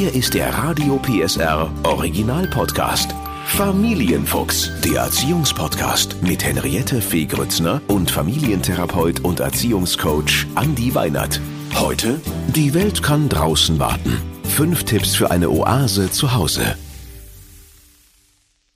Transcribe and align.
Hier 0.00 0.14
ist 0.14 0.32
der 0.32 0.48
Radio 0.54 0.96
PSR 0.96 1.70
Original 1.82 2.46
Podcast. 2.46 3.14
Familienfuchs, 3.44 4.70
der 4.82 5.02
Erziehungspodcast 5.02 6.22
mit 6.22 6.42
Henriette 6.42 7.02
Fee 7.02 7.26
Grützner 7.26 7.82
und 7.86 8.10
Familientherapeut 8.10 9.20
und 9.20 9.40
Erziehungscoach 9.40 10.46
Andi 10.54 10.94
Weinert. 10.94 11.38
Heute, 11.74 12.18
die 12.56 12.72
Welt 12.72 13.02
kann 13.02 13.28
draußen 13.28 13.78
warten. 13.78 14.16
Fünf 14.44 14.84
Tipps 14.84 15.14
für 15.14 15.30
eine 15.30 15.50
Oase 15.50 16.10
zu 16.10 16.32
Hause. 16.32 16.78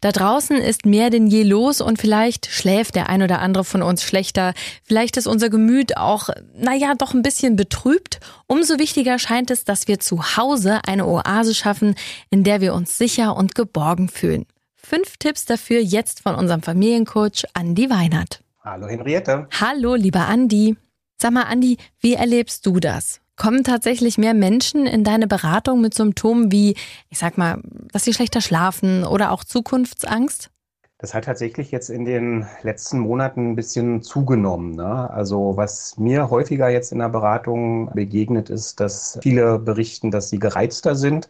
Da 0.04 0.12
draußen 0.12 0.58
ist 0.58 0.84
mehr 0.84 1.08
denn 1.08 1.28
je 1.28 1.44
los 1.44 1.80
und 1.80 1.98
vielleicht 1.98 2.44
schläft 2.44 2.94
der 2.94 3.08
ein 3.08 3.22
oder 3.22 3.38
andere 3.38 3.64
von 3.64 3.80
uns 3.80 4.02
schlechter. 4.02 4.52
Vielleicht 4.82 5.16
ist 5.16 5.26
unser 5.26 5.48
Gemüt 5.48 5.96
auch, 5.96 6.28
naja, 6.54 6.92
doch 6.94 7.14
ein 7.14 7.22
bisschen 7.22 7.56
betrübt. 7.56 8.20
Umso 8.46 8.78
wichtiger 8.78 9.18
scheint 9.18 9.50
es, 9.50 9.64
dass 9.64 9.88
wir 9.88 10.00
zu 10.00 10.36
Hause 10.36 10.80
eine 10.86 11.06
Oase 11.06 11.54
schaffen, 11.54 11.94
in 12.28 12.44
der 12.44 12.60
wir 12.60 12.74
uns 12.74 12.98
sicher 12.98 13.34
und 13.34 13.54
geborgen 13.54 14.10
fühlen. 14.10 14.44
Fünf 14.76 15.16
Tipps 15.16 15.46
dafür 15.46 15.80
jetzt 15.80 16.20
von 16.20 16.34
unserem 16.34 16.60
Familiencoach 16.60 17.46
Andi 17.54 17.88
Weinert. 17.88 18.42
Hallo 18.62 18.88
Henriette. 18.88 19.48
Hallo, 19.58 19.94
lieber 19.94 20.28
Andi. 20.28 20.76
Sag 21.16 21.32
mal, 21.32 21.44
Andi, 21.44 21.78
wie 22.00 22.12
erlebst 22.12 22.66
du 22.66 22.78
das? 22.78 23.22
Kommen 23.36 23.64
tatsächlich 23.64 24.16
mehr 24.16 24.34
Menschen 24.34 24.86
in 24.86 25.02
deine 25.02 25.26
Beratung 25.26 25.80
mit 25.80 25.94
Symptomen 25.94 26.52
wie, 26.52 26.76
ich 27.10 27.18
sag 27.18 27.36
mal, 27.36 27.60
dass 27.92 28.04
sie 28.04 28.14
schlechter 28.14 28.40
schlafen 28.40 29.04
oder 29.04 29.32
auch 29.32 29.42
Zukunftsangst? 29.42 30.50
Das 30.98 31.12
hat 31.12 31.24
tatsächlich 31.24 31.70
jetzt 31.70 31.90
in 31.90 32.06
den 32.06 32.46
letzten 32.62 32.98
Monaten 32.98 33.50
ein 33.50 33.56
bisschen 33.56 34.00
zugenommen. 34.00 34.74
Ne? 34.74 35.10
Also 35.10 35.54
was 35.54 35.98
mir 35.98 36.30
häufiger 36.30 36.70
jetzt 36.70 36.92
in 36.92 37.00
der 37.00 37.10
Beratung 37.10 37.90
begegnet 37.92 38.48
ist, 38.48 38.80
dass 38.80 39.18
viele 39.20 39.58
berichten, 39.58 40.10
dass 40.10 40.30
sie 40.30 40.38
gereizter 40.38 40.94
sind 40.94 41.28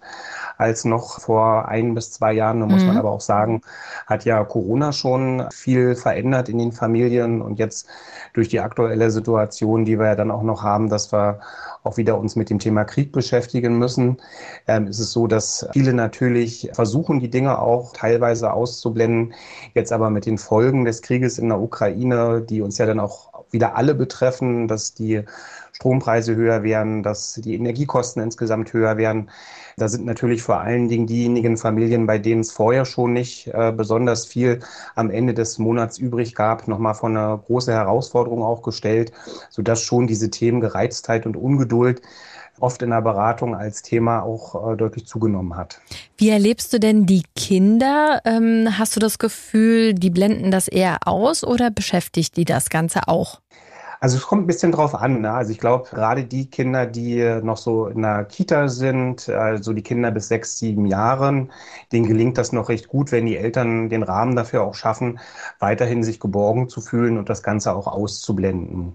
als 0.58 0.84
noch 0.84 1.18
vor 1.18 1.66
ein 1.66 1.94
bis 1.94 2.12
zwei 2.12 2.34
Jahren. 2.34 2.60
Da 2.60 2.66
muss 2.66 2.82
mhm. 2.82 2.88
man 2.88 2.98
aber 2.98 3.10
auch 3.10 3.20
sagen, 3.20 3.62
hat 4.06 4.24
ja 4.24 4.44
Corona 4.44 4.92
schon 4.92 5.44
viel 5.50 5.96
verändert 5.96 6.48
in 6.48 6.58
den 6.58 6.70
Familien 6.70 7.42
und 7.42 7.58
jetzt 7.58 7.88
durch 8.32 8.48
die 8.48 8.60
aktuelle 8.60 9.10
Situation, 9.10 9.84
die 9.84 9.98
wir 9.98 10.06
ja 10.06 10.14
dann 10.14 10.30
auch 10.30 10.42
noch 10.44 10.62
haben, 10.62 10.88
dass 10.88 11.12
wir 11.12 11.40
auch 11.84 11.98
wieder 11.98 12.18
uns 12.18 12.34
mit 12.34 12.50
dem 12.50 12.58
Thema 12.58 12.84
Krieg 12.84 13.12
beschäftigen 13.12 13.78
müssen, 13.78 14.16
ähm, 14.66 14.88
ist 14.88 14.98
so, 14.98 15.26
dass 15.26 15.68
viele 15.72 15.92
natürlich 15.92 16.70
versuchen, 16.72 17.20
die 17.20 17.30
Dinge 17.30 17.58
auch 17.58 17.92
teilweise 17.92 18.52
auszublenden. 18.52 19.34
Jetzt 19.74 19.92
aber 19.92 20.10
mit 20.10 20.26
den 20.26 20.38
Folgen 20.38 20.84
des 20.84 21.02
Krieges 21.02 21.38
in 21.38 21.48
der 21.48 21.60
Ukraine, 21.60 22.40
die 22.40 22.62
uns 22.62 22.78
ja 22.78 22.86
dann 22.86 23.00
auch 23.00 23.33
wieder 23.54 23.76
alle 23.76 23.94
betreffen, 23.94 24.68
dass 24.68 24.92
die 24.92 25.24
Strompreise 25.72 26.36
höher 26.36 26.62
werden, 26.62 27.02
dass 27.02 27.34
die 27.34 27.54
Energiekosten 27.54 28.22
insgesamt 28.22 28.72
höher 28.72 28.96
werden. 28.96 29.30
Da 29.76 29.88
sind 29.88 30.04
natürlich 30.04 30.42
vor 30.42 30.60
allen 30.60 30.88
Dingen 30.88 31.06
diejenigen 31.06 31.56
Familien, 31.56 32.06
bei 32.06 32.18
denen 32.18 32.42
es 32.42 32.52
vorher 32.52 32.84
schon 32.84 33.12
nicht 33.12 33.48
äh, 33.48 33.72
besonders 33.76 34.24
viel 34.24 34.60
am 34.94 35.10
Ende 35.10 35.34
des 35.34 35.58
Monats 35.58 35.98
übrig 35.98 36.34
gab, 36.34 36.68
nochmal 36.68 36.94
von 36.94 37.16
einer 37.16 37.38
großen 37.38 37.72
Herausforderung 37.72 38.42
auch 38.42 38.62
gestellt, 38.62 39.12
sodass 39.50 39.82
schon 39.82 40.06
diese 40.06 40.30
Themen 40.30 40.60
Gereiztheit 40.60 41.26
und 41.26 41.36
Ungeduld 41.36 42.02
oft 42.60 42.82
in 42.82 42.90
der 42.90 43.02
Beratung 43.02 43.54
als 43.54 43.82
Thema 43.82 44.22
auch 44.22 44.72
äh, 44.72 44.76
deutlich 44.76 45.06
zugenommen 45.06 45.56
hat. 45.56 45.80
Wie 46.16 46.30
erlebst 46.30 46.72
du 46.72 46.78
denn 46.78 47.06
die 47.06 47.24
Kinder? 47.34 48.20
Ähm, 48.24 48.68
hast 48.78 48.96
du 48.96 49.00
das 49.00 49.18
Gefühl, 49.18 49.94
die 49.94 50.10
blenden 50.10 50.50
das 50.50 50.68
eher 50.68 50.98
aus 51.06 51.44
oder 51.44 51.70
beschäftigt 51.70 52.36
die 52.36 52.44
das 52.44 52.70
Ganze 52.70 53.08
auch? 53.08 53.40
Also 54.04 54.18
es 54.18 54.26
kommt 54.26 54.44
ein 54.44 54.46
bisschen 54.46 54.70
drauf 54.70 54.94
an. 54.94 55.22
Ne? 55.22 55.32
Also 55.32 55.50
ich 55.50 55.58
glaube, 55.58 55.88
gerade 55.88 56.24
die 56.24 56.50
Kinder, 56.50 56.84
die 56.84 57.40
noch 57.42 57.56
so 57.56 57.86
in 57.86 58.02
der 58.02 58.24
Kita 58.24 58.68
sind, 58.68 59.30
also 59.30 59.72
die 59.72 59.82
Kinder 59.82 60.10
bis 60.10 60.28
sechs, 60.28 60.58
sieben 60.58 60.84
Jahren, 60.84 61.50
denen 61.90 62.06
gelingt 62.06 62.36
das 62.36 62.52
noch 62.52 62.68
recht 62.68 62.88
gut, 62.88 63.12
wenn 63.12 63.24
die 63.24 63.38
Eltern 63.38 63.88
den 63.88 64.02
Rahmen 64.02 64.36
dafür 64.36 64.62
auch 64.62 64.74
schaffen, 64.74 65.20
weiterhin 65.58 66.02
sich 66.02 66.20
geborgen 66.20 66.68
zu 66.68 66.82
fühlen 66.82 67.16
und 67.16 67.30
das 67.30 67.42
Ganze 67.42 67.74
auch 67.74 67.86
auszublenden. 67.86 68.94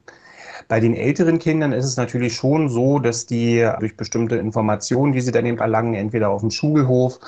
Bei 0.67 0.79
den 0.79 0.95
älteren 0.95 1.39
Kindern 1.39 1.71
ist 1.71 1.85
es 1.85 1.97
natürlich 1.97 2.35
schon 2.35 2.69
so, 2.69 2.99
dass 2.99 3.25
die 3.25 3.67
durch 3.79 3.95
bestimmte 3.95 4.35
Informationen, 4.35 5.13
die 5.13 5.21
sie 5.21 5.31
dann 5.31 5.45
eben 5.45 5.59
erlangen, 5.59 5.93
entweder 5.93 6.29
auf 6.29 6.41
dem 6.41 6.51
Schulhof 6.51 7.19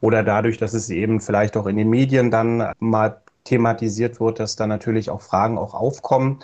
oder 0.00 0.22
dadurch, 0.22 0.58
dass 0.58 0.74
es 0.74 0.90
eben 0.90 1.20
vielleicht 1.20 1.56
auch 1.56 1.66
in 1.66 1.76
den 1.76 1.90
Medien 1.90 2.30
dann 2.30 2.72
mal 2.78 3.22
thematisiert 3.44 4.20
wird, 4.20 4.40
dass 4.40 4.56
da 4.56 4.66
natürlich 4.66 5.10
auch 5.10 5.20
Fragen 5.20 5.58
auch 5.58 5.74
aufkommen 5.74 6.40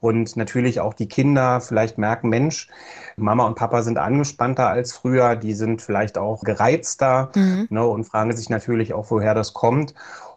und 0.00 0.36
natürlich 0.36 0.80
auch 0.80 0.94
die 0.94 1.08
Kinder 1.08 1.60
vielleicht 1.60 1.98
merken, 1.98 2.28
Mensch, 2.28 2.68
Mama 3.16 3.44
und 3.46 3.56
Papa 3.56 3.82
sind 3.82 3.98
angespannter 3.98 4.68
als 4.68 4.92
früher, 4.92 5.36
die 5.36 5.54
sind 5.54 5.82
vielleicht 5.82 6.16
auch 6.16 6.42
gereizter 6.42 7.30
mhm. 7.34 7.66
ne, 7.70 7.84
und 7.84 8.04
fragen 8.04 8.34
sich 8.36 8.50
natürlich 8.50 8.94
auch, 8.94 9.10
woher 9.10 9.34
das 9.34 9.52
kommt. 9.52 9.94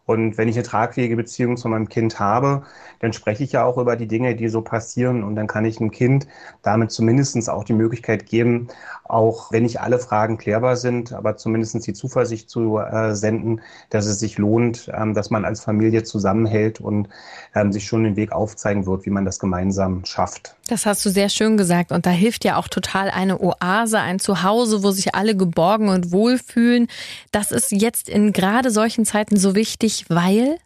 Und 0.07 0.38
wenn 0.38 0.47
ich 0.47 0.56
eine 0.56 0.63
tragfähige 0.63 1.18
Beziehung 1.18 1.57
zu 1.57 1.68
meinem 1.68 1.90
Kind 1.90 2.18
habe, 2.19 2.63
dann 3.00 3.13
spreche 3.13 3.44
ich 3.44 3.51
ja 3.51 3.66
auch 3.66 3.78
über 3.78 3.95
die 3.97 4.07
Dinge, 4.07 4.35
die 4.35 4.47
so 4.47 4.62
passieren. 4.62 5.23
Und 5.23 5.35
dann 5.35 5.47
kann 5.47 5.66
ich 5.66 5.79
einem 5.79 5.91
Kind 5.91 6.28
damit 6.63 6.91
zumindest 6.91 7.50
auch 7.50 7.66
die 7.66 7.73
Möglichkeit 7.73 8.25
geben, 8.25 8.69
auch 9.03 9.51
wenn 9.51 9.63
nicht 9.63 9.81
alle 9.81 10.00
Fragen 10.00 10.38
klärbar 10.38 10.78
sind, 10.78 11.13
aber 11.13 11.38
zumindest 11.38 11.85
die 11.85 11.94
Zuversicht 11.94 12.50
zu 12.50 12.79
äh, 12.79 13.13
senden, 13.16 13.62
dass 13.90 14.06
es 14.06 14.19
sich 14.19 14.38
lohnt, 14.38 14.90
ähm, 14.94 15.13
dass 15.13 15.29
man 15.29 15.45
als 15.45 15.62
Familie 15.62 16.03
zusammenhält 16.03 16.79
und 16.79 17.09
ähm, 17.53 17.74
sich 17.74 17.85
schon 17.85 18.03
den 18.06 18.16
Weg 18.16 18.31
aufzeigen 18.31 18.85
wird, 18.85 19.06
wie 19.06 19.12
man 19.12 19.25
das 19.25 19.39
gemeinsam 19.39 20.06
schafft. 20.06 20.56
Das 20.67 20.85
hast 20.85 21.05
du 21.05 21.09
sehr 21.09 21.29
schön 21.29 21.57
gesagt. 21.57 21.91
Und 21.91 22.05
da 22.05 22.09
hilft 22.09 22.44
ja 22.44 22.57
auch 22.57 22.67
total 22.67 23.09
eine 23.09 23.41
Oase, 23.41 24.00
ein 24.00 24.19
Zuhause, 24.19 24.83
wo 24.83 24.91
sich 24.91 25.16
alle 25.16 25.35
geborgen 25.35 25.89
und 25.89 26.11
wohlfühlen. 26.11 26.88
Das 27.31 27.51
ist 27.51 27.72
jetzt 27.72 28.09
in 28.09 28.33
gerade 28.33 28.69
solchen 28.69 29.06
Zeiten 29.06 29.38
so 29.38 29.56
wichtig, 29.56 30.06
weil? 30.09 30.57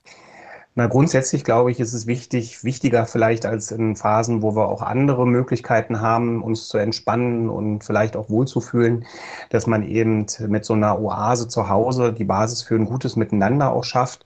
Na, 0.74 0.88
grundsätzlich 0.88 1.44
glaube 1.44 1.70
ich, 1.70 1.82
ist 1.82 1.94
es 1.94 2.08
wichtig, 2.08 2.64
wichtiger 2.64 3.06
vielleicht 3.06 3.46
als 3.46 3.72
in 3.72 3.98
Phasen, 3.98 4.42
wo 4.42 4.56
wir 4.56 4.70
auch 4.70 4.82
andere 4.82 5.28
Möglichkeiten 5.28 6.00
haben, 6.00 6.42
uns 6.42 6.70
zu 6.70 6.78
entspannen 6.78 7.50
und 7.50 7.84
vielleicht 7.84 8.16
auch 8.16 8.30
wohlzufühlen, 8.30 9.06
dass 9.50 9.68
man 9.68 9.84
eben 9.84 10.28
mit 10.48 10.64
so 10.64 10.74
einer 10.74 11.00
Oase 11.00 11.50
zu 11.50 11.68
Hause 11.68 12.14
die 12.14 12.24
Basis 12.24 12.64
für 12.64 12.76
ein 12.76 12.86
gutes 12.86 13.18
Miteinander 13.18 13.74
auch 13.74 13.84
schafft. 13.84 14.26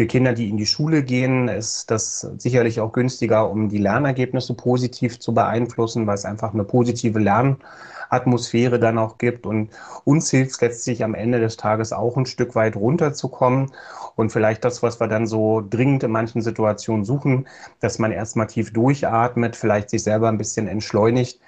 Für 0.00 0.06
Kinder, 0.06 0.32
die 0.32 0.48
in 0.48 0.56
die 0.56 0.64
Schule 0.64 1.02
gehen, 1.02 1.48
ist 1.48 1.90
das 1.90 2.26
sicherlich 2.38 2.80
auch 2.80 2.90
günstiger, 2.90 3.50
um 3.50 3.68
die 3.68 3.76
Lernergebnisse 3.76 4.54
positiv 4.54 5.18
zu 5.20 5.34
beeinflussen, 5.34 6.06
weil 6.06 6.14
es 6.14 6.24
einfach 6.24 6.54
eine 6.54 6.64
positive 6.64 7.18
Lernatmosphäre 7.18 8.80
dann 8.80 8.96
auch 8.96 9.18
gibt. 9.18 9.44
Und 9.44 9.68
uns 10.04 10.30
hilft 10.30 10.58
letztlich 10.62 11.04
am 11.04 11.12
Ende 11.14 11.38
des 11.38 11.58
Tages 11.58 11.92
auch 11.92 12.16
ein 12.16 12.24
Stück 12.24 12.54
weit 12.54 12.76
runterzukommen 12.76 13.72
und 14.16 14.32
vielleicht 14.32 14.64
das, 14.64 14.82
was 14.82 14.98
wir 15.00 15.06
dann 15.06 15.26
so 15.26 15.62
dringend 15.68 16.02
in 16.02 16.12
manchen 16.12 16.40
Situationen 16.40 17.04
suchen, 17.04 17.46
dass 17.80 17.98
man 17.98 18.10
erstmal 18.10 18.46
tief 18.46 18.72
durchatmet, 18.72 19.54
vielleicht 19.54 19.90
sich 19.90 20.02
selber 20.02 20.30
ein 20.30 20.38
bisschen 20.38 20.66
entschleunigt, 20.66 21.40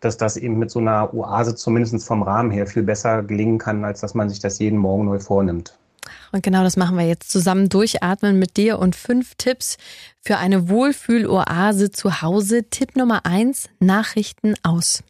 dass 0.00 0.16
das 0.16 0.36
eben 0.36 0.58
mit 0.58 0.72
so 0.72 0.80
einer 0.80 1.14
Oase 1.14 1.54
zumindest 1.54 2.04
vom 2.04 2.24
Rahmen 2.24 2.50
her 2.50 2.66
viel 2.66 2.82
besser 2.82 3.22
gelingen 3.22 3.58
kann, 3.58 3.84
als 3.84 4.00
dass 4.00 4.14
man 4.14 4.28
sich 4.28 4.40
das 4.40 4.58
jeden 4.58 4.80
Morgen 4.80 5.04
neu 5.04 5.20
vornimmt. 5.20 5.78
Und 6.32 6.42
genau 6.42 6.62
das 6.62 6.76
machen 6.76 6.96
wir 6.96 7.06
jetzt 7.06 7.30
zusammen 7.30 7.68
durchatmen 7.68 8.38
mit 8.38 8.56
dir 8.56 8.78
und 8.78 8.96
fünf 8.96 9.34
Tipps 9.36 9.76
für 10.20 10.38
eine 10.38 10.68
Wohlfühloase 10.68 11.90
zu 11.90 12.22
Hause. 12.22 12.68
Tipp 12.68 12.96
Nummer 12.96 13.26
eins, 13.26 13.68
Nachrichten 13.78 14.54
aus. 14.62 15.02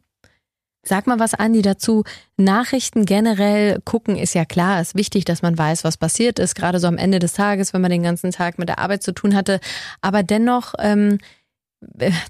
Sag 0.82 1.06
mal 1.06 1.18
was, 1.18 1.34
Andi, 1.34 1.60
dazu. 1.60 2.04
Nachrichten 2.38 3.04
generell 3.04 3.80
gucken 3.84 4.16
ist 4.16 4.34
ja 4.34 4.46
klar, 4.46 4.80
ist 4.80 4.94
wichtig, 4.94 5.26
dass 5.26 5.42
man 5.42 5.58
weiß, 5.58 5.84
was 5.84 5.98
passiert 5.98 6.38
ist, 6.38 6.54
gerade 6.54 6.80
so 6.80 6.86
am 6.86 6.96
Ende 6.96 7.18
des 7.18 7.34
Tages, 7.34 7.74
wenn 7.74 7.82
man 7.82 7.90
den 7.90 8.02
ganzen 8.02 8.30
Tag 8.30 8.58
mit 8.58 8.68
der 8.70 8.78
Arbeit 8.78 9.02
zu 9.02 9.12
tun 9.12 9.34
hatte. 9.34 9.60
Aber 10.00 10.22
dennoch, 10.22 10.74
ähm, 10.78 11.18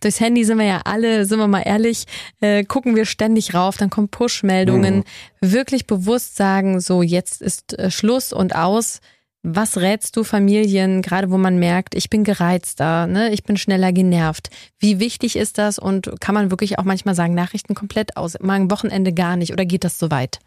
durchs 0.00 0.20
Handy 0.20 0.44
sind 0.44 0.58
wir 0.58 0.66
ja 0.66 0.80
alle, 0.84 1.24
sind 1.24 1.38
wir 1.38 1.48
mal 1.48 1.62
ehrlich, 1.62 2.04
äh, 2.40 2.64
gucken 2.64 2.96
wir 2.96 3.04
ständig 3.04 3.54
rauf, 3.54 3.76
dann 3.76 3.90
kommen 3.90 4.08
Push-Meldungen. 4.08 4.98
Mhm. 4.98 5.04
Wirklich 5.40 5.86
bewusst 5.86 6.36
sagen, 6.36 6.80
so 6.80 7.02
jetzt 7.02 7.42
ist 7.42 7.78
äh, 7.78 7.90
Schluss 7.90 8.32
und 8.32 8.54
aus. 8.54 9.00
Was 9.42 9.78
rätst 9.78 10.16
du 10.16 10.24
Familien, 10.24 11.00
gerade 11.00 11.30
wo 11.30 11.38
man 11.38 11.58
merkt, 11.58 11.94
ich 11.94 12.10
bin 12.10 12.24
gereizter, 12.24 13.06
ne, 13.06 13.30
ich 13.32 13.42
bin 13.42 13.56
schneller 13.56 13.90
genervt? 13.90 14.50
Wie 14.78 15.00
wichtig 15.00 15.36
ist 15.36 15.56
das 15.56 15.78
und 15.78 16.10
kann 16.20 16.34
man 16.34 16.50
wirklich 16.50 16.78
auch 16.78 16.84
manchmal 16.84 17.14
sagen, 17.14 17.34
Nachrichten 17.34 17.74
komplett 17.74 18.18
aus, 18.18 18.38
mal 18.40 18.54
ein 18.54 18.70
Wochenende 18.70 19.14
gar 19.14 19.36
nicht 19.36 19.52
oder 19.54 19.64
geht 19.64 19.84
das 19.84 19.98
so 19.98 20.10
weit? 20.10 20.40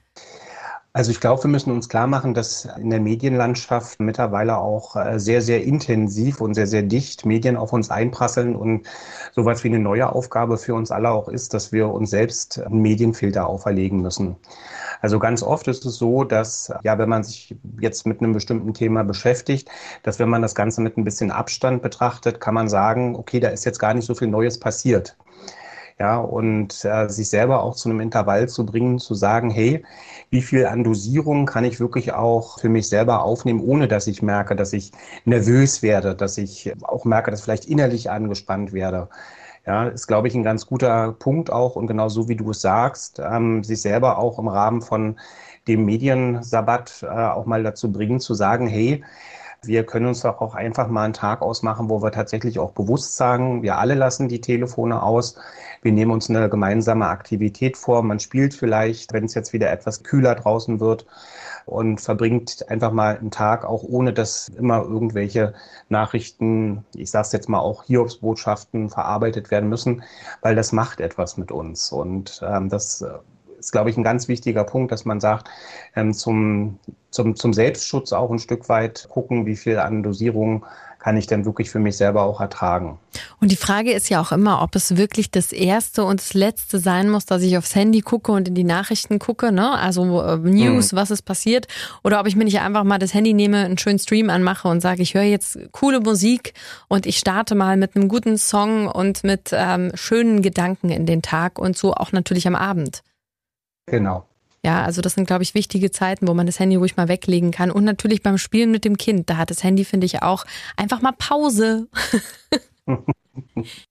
Also 0.96 1.10
ich 1.10 1.20
glaube, 1.20 1.42
wir 1.42 1.50
müssen 1.50 1.72
uns 1.72 1.90
klar 1.90 2.06
machen, 2.06 2.36
dass 2.36 2.66
in 2.66 2.92
der 2.92 3.00
Medienlandschaft 3.00 4.00
mittlerweile 4.00 4.60
auch 4.60 4.96
äh, 4.96 5.20
sehr, 5.20 5.42
sehr 5.42 5.64
intensiv 5.64 6.40
und 6.40 6.54
sehr, 6.54 6.68
sehr 6.68 6.84
dicht 6.84 7.26
Medien 7.26 7.58
auf 7.58 7.74
uns 7.74 7.90
einprasseln 7.90 8.56
und 8.56 8.86
sowas 9.32 9.64
wie 9.64 9.70
eine 9.70 9.80
neue 9.80 10.14
Aufgabe 10.14 10.60
für 10.60 10.76
uns 10.76 10.92
alle 10.92 11.10
auch 11.10 11.30
ist, 11.30 11.56
dass 11.56 11.72
wir 11.72 11.90
uns 11.90 12.12
selbst 12.12 12.60
einen 12.62 12.84
Medienfilter 12.84 13.48
auferlegen 13.48 14.04
müssen. 14.04 14.36
Also 15.02 15.18
ganz 15.18 15.42
oft 15.42 15.68
ist 15.68 15.84
es 15.84 15.96
so, 15.96 16.26
dass, 16.26 16.72
ja, 16.84 17.00
wenn 17.00 17.10
man 17.10 17.24
sich 17.24 17.56
jetzt 17.82 18.06
mit 18.06 18.22
einem 18.22 18.34
bestimmten 18.34 18.76
Thema 18.76 19.04
beschäftigt, 19.04 19.70
dass 20.04 20.20
wenn 20.20 20.30
man 20.30 20.44
das 20.44 20.54
Ganze 20.54 20.80
mit 20.82 20.96
ein 20.96 21.04
bisschen 21.04 21.32
Abstand 21.32 21.82
betrachtet, 21.82 22.40
kann 22.40 22.54
man 22.54 22.70
sagen, 22.70 23.16
okay, 23.16 23.40
da 23.40 23.50
ist 23.50 23.66
jetzt 23.66 23.80
gar 23.80 23.96
nicht 23.96 24.06
so 24.06 24.14
viel 24.14 24.28
Neues 24.28 24.60
passiert. 24.60 25.18
Ja, 26.00 26.18
und 26.18 26.84
äh, 26.86 27.08
sich 27.08 27.30
selber 27.30 27.62
auch 27.64 27.76
zu 27.76 27.90
einem 27.90 28.00
Intervall 28.00 28.50
zu 28.50 28.66
bringen, 28.66 29.00
zu 29.00 29.14
sagen, 29.14 29.50
hey, 29.52 29.86
wie 30.32 30.42
viel 30.42 30.66
an 30.66 30.84
Dosierung 30.84 31.46
kann 31.46 31.64
ich 31.66 31.80
wirklich 31.80 32.14
auch 32.14 32.60
für 32.60 32.70
mich 32.70 32.90
selber 32.90 33.24
aufnehmen, 33.24 33.62
ohne 33.62 33.88
dass 33.88 34.08
ich 34.08 34.22
merke, 34.22 34.56
dass 34.56 34.74
ich 34.74 34.92
nervös 35.26 35.82
werde, 35.84 36.16
dass 36.16 36.38
ich 36.38 36.74
auch 36.84 37.06
merke, 37.06 37.32
dass 37.32 37.42
vielleicht 37.44 37.66
innerlich 37.66 38.10
angespannt 38.10 38.74
werde. 38.74 39.08
Ja, 39.66 39.88
ist, 39.88 40.08
glaube 40.08 40.28
ich, 40.28 40.36
ein 40.36 40.44
ganz 40.44 40.66
guter 40.66 41.14
Punkt 41.14 41.50
auch 41.52 41.76
und 41.78 41.88
genau 41.88 42.10
so 42.10 42.28
wie 42.28 42.36
du 42.36 42.52
es 42.52 42.62
sagst, 42.62 43.20
ähm, 43.24 43.64
sich 43.64 43.82
selber 43.82 44.18
auch 44.18 44.38
im 44.40 44.48
Rahmen 44.50 44.82
von 44.82 45.18
dem 45.68 45.86
Mediensabbat 45.86 47.04
äh, 47.04 47.08
auch 47.08 47.46
mal 47.46 47.64
dazu 47.64 47.92
bringen, 47.92 48.20
zu 48.20 48.34
sagen, 48.34 48.68
hey, 48.68 49.04
wir 49.64 49.86
können 49.86 50.08
uns 50.08 50.22
doch 50.22 50.42
auch 50.42 50.56
einfach 50.56 50.88
mal 50.90 51.06
einen 51.06 51.14
Tag 51.14 51.42
ausmachen, 51.42 51.90
wo 51.90 52.02
wir 52.02 52.12
tatsächlich 52.12 52.60
auch 52.60 52.72
bewusst 52.74 53.16
sagen, 53.16 53.64
wir 53.64 53.78
alle 53.78 53.96
lassen 53.96 54.28
die 54.28 54.42
Telefone 54.42 55.02
aus. 55.02 55.36
Wir 55.84 55.92
nehmen 55.92 56.12
uns 56.12 56.30
eine 56.30 56.50
gemeinsame 56.50 57.08
Aktivität 57.08 57.78
vor. 57.78 58.02
Man 58.04 58.20
spielt 58.20 58.54
vielleicht, 58.54 59.14
wenn 59.14 59.26
es 59.26 59.34
jetzt 59.34 59.54
wieder 59.54 59.70
etwas 59.70 60.04
kühler 60.04 60.36
draußen 60.36 60.80
wird 60.80 61.06
und 61.66 62.02
verbringt 62.02 62.70
einfach 62.70 62.92
mal 62.92 63.18
einen 63.18 63.32
Tag 63.32 63.66
auch 63.66 63.84
ohne, 63.84 64.14
dass 64.14 64.50
immer 64.50 64.82
irgendwelche 64.82 65.54
Nachrichten, 65.90 66.86
ich 66.96 67.12
sage 67.12 67.28
es 67.28 67.32
jetzt 67.34 67.50
mal 67.50 67.60
auch 67.60 67.84
Hiobsbotschaften 67.84 68.90
verarbeitet 68.90 69.52
werden 69.52 69.70
müssen, 69.70 70.04
weil 70.42 70.56
das 70.56 70.72
macht 70.72 71.02
etwas 71.02 71.38
mit 71.38 71.52
uns. 71.52 71.92
Und 71.92 72.42
ähm, 72.48 72.70
das 72.70 73.06
ist, 73.64 73.72
glaube 73.72 73.90
ich, 73.90 73.98
ein 73.98 74.04
ganz 74.04 74.28
wichtiger 74.28 74.64
Punkt, 74.64 74.92
dass 74.92 75.06
man 75.06 75.20
sagt, 75.20 75.50
ähm, 75.96 76.14
zum, 76.14 76.80
zum, 77.12 77.36
zum 77.36 77.54
Selbstschutz 77.54 78.12
auch 78.12 78.30
ein 78.30 78.40
Stück 78.40 78.68
weit 78.70 79.08
gucken, 79.10 79.46
wie 79.46 79.56
viel 79.56 79.80
an 79.80 80.04
Dosierung 80.04 80.66
kann 81.04 81.18
ich 81.18 81.28
denn 81.28 81.44
wirklich 81.44 81.70
für 81.70 81.80
mich 81.80 81.98
selber 81.98 82.24
auch 82.24 82.40
ertragen. 82.40 82.98
Und 83.42 83.52
die 83.52 83.58
Frage 83.58 83.92
ist 83.92 84.08
ja 84.08 84.22
auch 84.22 84.32
immer, 84.32 84.62
ob 84.62 84.74
es 84.74 84.96
wirklich 84.96 85.30
das 85.32 85.52
Erste 85.52 86.06
und 86.06 86.22
das 86.22 86.34
Letzte 86.34 86.80
sein 86.80 87.10
muss, 87.10 87.26
dass 87.26 87.42
ich 87.42 87.58
aufs 87.58 87.76
Handy 87.76 88.00
gucke 88.00 88.32
und 88.32 88.48
in 88.48 88.56
die 88.56 88.64
Nachrichten 88.64 89.20
gucke, 89.20 89.52
ne? 89.52 89.78
Also 89.78 90.22
äh, 90.22 90.38
News, 90.38 90.94
mhm. 90.94 90.96
was 90.96 91.12
ist 91.12 91.24
passiert, 91.24 91.68
oder 92.06 92.22
ob 92.22 92.28
ich 92.28 92.38
mir 92.38 92.46
nicht 92.46 92.62
einfach 92.62 92.86
mal 92.86 93.00
das 93.00 93.14
Handy 93.14 93.34
nehme, 93.34 93.66
einen 93.66 93.78
schönen 93.78 94.00
Stream 94.00 94.30
anmache 94.30 94.70
und 94.70 94.80
sage, 94.80 95.02
ich 95.02 95.14
höre 95.14 95.24
jetzt 95.24 95.60
coole 95.74 96.00
Musik 96.00 96.54
und 96.88 97.06
ich 97.06 97.18
starte 97.18 97.54
mal 97.54 97.76
mit 97.76 97.98
einem 97.98 98.08
guten 98.08 98.38
Song 98.38 98.88
und 98.88 99.26
mit 99.26 99.50
ähm, 99.52 99.92
schönen 99.96 100.42
Gedanken 100.42 100.90
in 100.90 101.06
den 101.06 101.22
Tag 101.22 101.60
und 101.60 101.78
so 101.78 101.94
auch 101.94 102.14
natürlich 102.14 102.48
am 102.48 102.56
Abend. 102.56 103.04
Genau. 103.88 104.26
Ja, 104.66 104.84
also 104.84 105.02
das 105.02 105.14
sind, 105.14 105.26
glaube 105.26 105.44
ich, 105.44 105.56
wichtige 105.56 105.92
Zeiten, 105.92 106.28
wo 106.28 106.34
man 106.34 106.46
das 106.46 106.60
Handy 106.60 106.78
ruhig 106.78 106.96
mal 106.96 107.10
weglegen 107.10 107.52
kann. 107.52 107.70
Und 107.70 107.84
natürlich 107.84 108.24
beim 108.24 108.38
Spielen 108.38 108.72
mit 108.72 108.86
dem 108.86 108.98
Kind, 108.98 109.30
da 109.30 109.38
hat 109.38 109.50
das 109.50 109.64
Handy, 109.64 109.84
finde 109.84 110.06
ich, 110.06 110.22
auch 110.22 110.46
einfach 110.78 111.02
mal 111.02 111.12
Pause. 111.12 111.88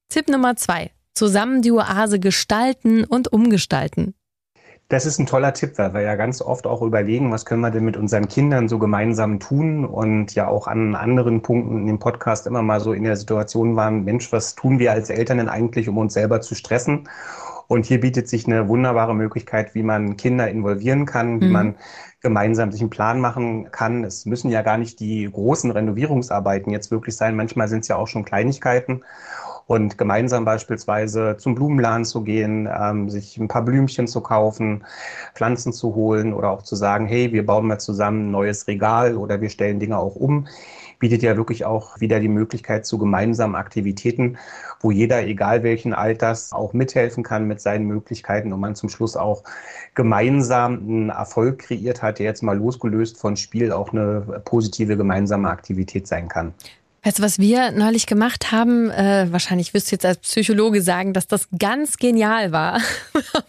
Tipp 0.08 0.28
Nummer 0.28 0.56
zwei. 0.56 0.90
Zusammen 1.14 1.60
die 1.60 1.72
Oase 1.72 2.19
gestalten 2.19 3.04
und 3.04 3.30
umgestalten. 3.30 4.14
Das 4.88 5.06
ist 5.06 5.19
ein 5.19 5.26
toller 5.26 5.54
Tipp, 5.54 5.78
weil 5.78 5.94
wir 5.94 6.02
ja 6.02 6.16
ganz 6.16 6.42
oft 6.42 6.66
auch 6.66 6.82
überlegen, 6.82 7.30
was 7.32 7.46
können 7.46 7.62
wir 7.62 7.70
denn 7.70 7.84
mit 7.84 7.96
unseren 7.96 8.28
Kindern 8.28 8.69
so 8.69 8.78
gemeinsam 8.78 9.40
tun 9.40 9.86
und 9.86 10.34
ja 10.34 10.48
auch 10.48 10.66
an 10.66 10.94
anderen 10.94 11.40
Punkten 11.40 11.78
in 11.78 11.86
dem 11.86 11.98
Podcast 11.98 12.46
immer 12.46 12.62
mal 12.62 12.80
so 12.80 12.92
in 12.92 13.04
der 13.04 13.16
Situation 13.16 13.74
waren, 13.74 14.04
Mensch, 14.04 14.32
was 14.32 14.54
tun 14.54 14.78
wir 14.78 14.92
als 14.92 15.08
Eltern 15.08 15.38
denn 15.38 15.48
eigentlich, 15.48 15.88
um 15.88 15.96
uns 15.96 16.12
selber 16.12 16.42
zu 16.42 16.54
stressen? 16.54 17.08
Und 17.69 17.87
hier 17.87 18.00
bietet 18.00 18.29
sich 18.29 18.47
eine 18.47 18.69
wunderbare 18.69 19.14
Möglichkeit, 19.14 19.75
wie 19.75 19.82
man 19.82 20.17
Kinder 20.17 20.49
involvieren 20.49 21.06
kann, 21.06 21.41
wie 21.41 21.47
mhm. 21.47 21.53
man 21.53 21.75
gemeinsam 22.20 22.70
sich 22.70 22.81
einen 22.81 22.91
Plan 22.91 23.20
machen 23.20 23.70
kann. 23.70 24.05
Es 24.05 24.26
müssen 24.26 24.50
ja 24.50 24.62
gar 24.62 24.79
nicht 24.79 25.00
die 25.00 25.29
großen 25.31 25.70
Renovierungsarbeiten 25.70 26.73
jetzt 26.73 26.91
wirklich 26.91 27.17
sein. 27.17 27.37
Manchmal 27.37 27.69
sind 27.69 27.81
es 27.81 27.88
ja 27.88 27.97
auch 27.97 28.09
schon 28.09 28.25
Kleinigkeiten. 28.25 29.03
Und 29.67 29.97
gemeinsam 29.97 30.44
beispielsweise 30.44 31.37
zum 31.38 31.55
Blumenladen 31.55 32.05
zu 32.05 32.23
gehen, 32.23 32.69
ähm, 32.70 33.09
sich 33.09 33.38
ein 33.38 33.49
paar 33.49 33.62
Blümchen 33.62 34.06
zu 34.06 34.20
kaufen, 34.20 34.85
Pflanzen 35.35 35.73
zu 35.73 35.94
holen 35.94 36.35
oder 36.35 36.50
auch 36.50 36.62
zu 36.62 36.75
sagen, 36.75 37.06
hey, 37.06 37.32
wir 37.32 37.47
bauen 37.47 37.69
mal 37.69 37.79
zusammen 37.79 38.29
ein 38.29 38.31
neues 38.32 38.67
Regal 38.67 39.17
oder 39.17 39.41
wir 39.41 39.50
stellen 39.50 39.79
Dinge 39.79 39.99
auch 39.99 40.17
um 40.17 40.47
bietet 41.02 41.25
ja 41.25 41.37
wirklich 41.37 41.64
auch 41.64 42.00
wieder 42.00 42.20
die 42.20 42.28
Möglichkeit 42.28 42.87
zu 42.87 42.96
gemeinsamen 42.96 43.56
Aktivitäten, 43.56 44.38
wo 44.78 44.93
jeder, 44.93 45.26
egal 45.26 45.64
welchen 45.64 45.94
Alters, 45.94 46.52
auch 46.52 46.75
mithelfen 46.75 47.25
kann 47.25 47.49
mit 47.49 47.60
seinen 47.60 47.87
Möglichkeiten 47.87 48.52
und 48.52 48.60
man 48.60 48.76
zum 48.76 48.88
Schluss 48.88 49.16
auch 49.16 49.43
gemeinsam 49.96 50.75
einen 50.75 51.08
Erfolg 51.08 51.58
kreiert 51.58 52.02
hat, 52.02 52.20
der 52.20 52.26
jetzt 52.26 52.44
mal 52.44 52.56
losgelöst 52.56 53.19
von 53.19 53.37
Spiel 53.37 53.72
auch 53.72 53.93
eine 53.93 54.43
positive 54.44 54.96
gemeinsame 54.96 55.50
Aktivität 55.50 56.06
sein 56.06 56.28
kann. 56.28 56.54
Weißt 57.04 57.19
du, 57.19 57.25
was 57.25 57.40
wir 57.40 57.72
neulich 57.72 58.06
gemacht 58.06 58.52
haben? 58.52 58.88
Äh, 58.88 59.26
wahrscheinlich 59.32 59.75
wirst 59.75 59.90
du 59.90 59.96
jetzt 59.96 60.06
als 60.06 60.19
Psychologe 60.19 60.82
sagen, 60.82 61.12
dass 61.12 61.26
das 61.26 61.49
ganz 61.58 61.96
genial 61.96 62.52
war. 62.52 62.81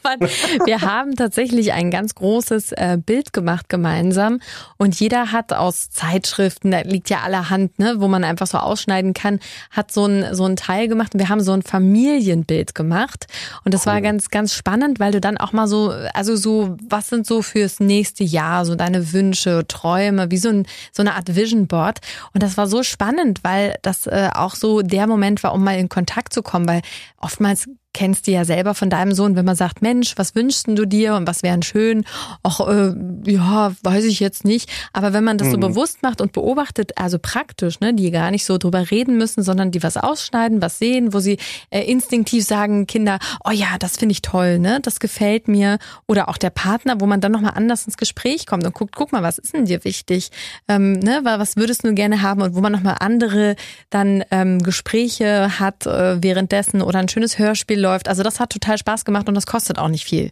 wir 0.65 0.81
haben 0.81 1.15
tatsächlich 1.15 1.71
ein 1.71 1.91
ganz 1.91 2.15
großes 2.15 2.71
äh, 2.71 2.97
Bild 2.97 3.31
gemacht 3.31 3.69
gemeinsam 3.69 4.39
und 4.77 4.99
jeder 4.99 5.31
hat 5.31 5.53
aus 5.53 5.91
Zeitschriften, 5.91 6.71
da 6.71 6.79
liegt 6.79 7.11
ja 7.11 7.19
allerhand, 7.19 7.77
ne, 7.77 7.97
wo 7.99 8.07
man 8.07 8.23
einfach 8.23 8.47
so 8.47 8.57
ausschneiden 8.57 9.13
kann, 9.13 9.39
hat 9.69 9.91
so 9.91 10.07
ein, 10.07 10.33
so 10.33 10.45
ein 10.45 10.55
Teil 10.55 10.87
gemacht 10.87 11.13
und 11.13 11.19
wir 11.19 11.29
haben 11.29 11.41
so 11.41 11.51
ein 11.51 11.61
Familienbild 11.61 12.73
gemacht 12.73 13.27
und 13.65 13.75
das 13.75 13.85
cool. 13.85 13.93
war 13.93 14.01
ganz, 14.01 14.31
ganz 14.31 14.55
spannend, 14.55 14.99
weil 14.99 15.11
du 15.11 15.21
dann 15.21 15.37
auch 15.37 15.53
mal 15.53 15.67
so, 15.67 15.93
also 16.15 16.35
so, 16.35 16.75
was 16.89 17.09
sind 17.09 17.27
so 17.27 17.43
fürs 17.43 17.79
nächste 17.79 18.23
Jahr, 18.23 18.65
so 18.65 18.73
deine 18.73 19.13
Wünsche, 19.13 19.63
Träume, 19.67 20.31
wie 20.31 20.37
so, 20.37 20.49
ein, 20.49 20.65
so 20.91 21.03
eine 21.03 21.13
Art 21.13 21.35
Vision 21.35 21.67
Board 21.67 21.99
und 22.33 22.41
das 22.41 22.57
war 22.57 22.65
so 22.65 22.81
spannend, 22.81 23.42
weil 23.43 23.77
das 23.81 24.07
äh, 24.07 24.29
auch 24.33 24.55
so 24.55 24.81
der 24.81 25.07
Moment 25.07 25.43
war, 25.43 25.53
um 25.53 25.63
mal 25.63 25.77
in 25.77 25.89
Kontakt 25.89 26.33
zu 26.33 26.41
kommen, 26.41 26.67
weil 26.67 26.81
oftmals 27.17 27.67
kennst 27.93 28.27
du 28.27 28.31
ja 28.31 28.43
selber 28.43 28.73
von 28.73 28.89
deinem 28.89 29.13
Sohn, 29.13 29.35
wenn 29.35 29.45
man 29.45 29.55
sagt, 29.55 29.81
Mensch, 29.81 30.13
was 30.17 30.35
wünschst 30.35 30.67
du 30.67 30.85
dir 30.85 31.15
und 31.15 31.27
was 31.27 31.43
wären 31.43 31.61
schön? 31.61 32.05
Ach, 32.41 32.59
äh, 32.59 32.93
ja, 33.25 33.73
weiß 33.83 34.05
ich 34.05 34.19
jetzt 34.19 34.45
nicht. 34.45 34.69
Aber 34.93 35.13
wenn 35.13 35.23
man 35.23 35.37
das 35.37 35.47
mhm. 35.47 35.51
so 35.51 35.57
bewusst 35.59 36.01
macht 36.01 36.19
und 36.21 36.31
beobachtet, 36.31 36.91
also 36.97 37.19
praktisch, 37.19 37.79
ne, 37.79 37.93
die 37.93 38.11
gar 38.11 38.31
nicht 38.31 38.45
so 38.45 38.57
drüber 38.57 38.89
reden 38.91 39.17
müssen, 39.17 39.43
sondern 39.43 39.71
die 39.71 39.83
was 39.83 39.97
ausschneiden, 39.97 40.61
was 40.61 40.79
sehen, 40.79 41.13
wo 41.13 41.19
sie 41.19 41.37
äh, 41.69 41.81
instinktiv 41.81 42.43
sagen, 42.43 42.87
Kinder, 42.87 43.19
oh 43.45 43.51
ja, 43.51 43.77
das 43.79 43.97
finde 43.97 44.13
ich 44.13 44.21
toll, 44.21 44.59
ne, 44.59 44.79
das 44.81 44.99
gefällt 44.99 45.47
mir. 45.47 45.77
Oder 46.07 46.29
auch 46.29 46.37
der 46.37 46.49
Partner, 46.49 46.99
wo 46.99 47.05
man 47.05 47.21
dann 47.21 47.31
nochmal 47.31 47.53
anders 47.55 47.85
ins 47.85 47.97
Gespräch 47.97 48.45
kommt 48.47 48.65
und 48.65 48.73
guckt, 48.73 48.95
guck 48.95 49.11
mal, 49.11 49.23
was 49.23 49.37
ist 49.37 49.53
denn 49.53 49.65
dir 49.65 49.83
wichtig? 49.83 50.31
Ähm, 50.67 50.93
ne, 50.93 51.21
was 51.23 51.57
würdest 51.57 51.83
du 51.83 51.93
gerne 51.93 52.21
haben? 52.21 52.41
Und 52.41 52.55
wo 52.55 52.61
man 52.61 52.71
nochmal 52.71 52.97
andere 52.99 53.55
dann 53.89 54.23
ähm, 54.31 54.63
Gespräche 54.63 55.59
hat 55.59 55.85
äh, 55.85 56.21
währenddessen 56.21 56.81
oder 56.81 56.99
ein 56.99 57.09
schönes 57.09 57.37
Hörspiel 57.37 57.82
läuft. 57.83 58.07
Also 58.07 58.23
das 58.23 58.39
hat 58.39 58.49
total 58.49 58.77
Spaß 58.77 59.05
gemacht 59.05 59.29
und 59.29 59.35
das 59.35 59.45
kostet 59.45 59.77
auch 59.77 59.89
nicht 59.89 60.05
viel. 60.05 60.31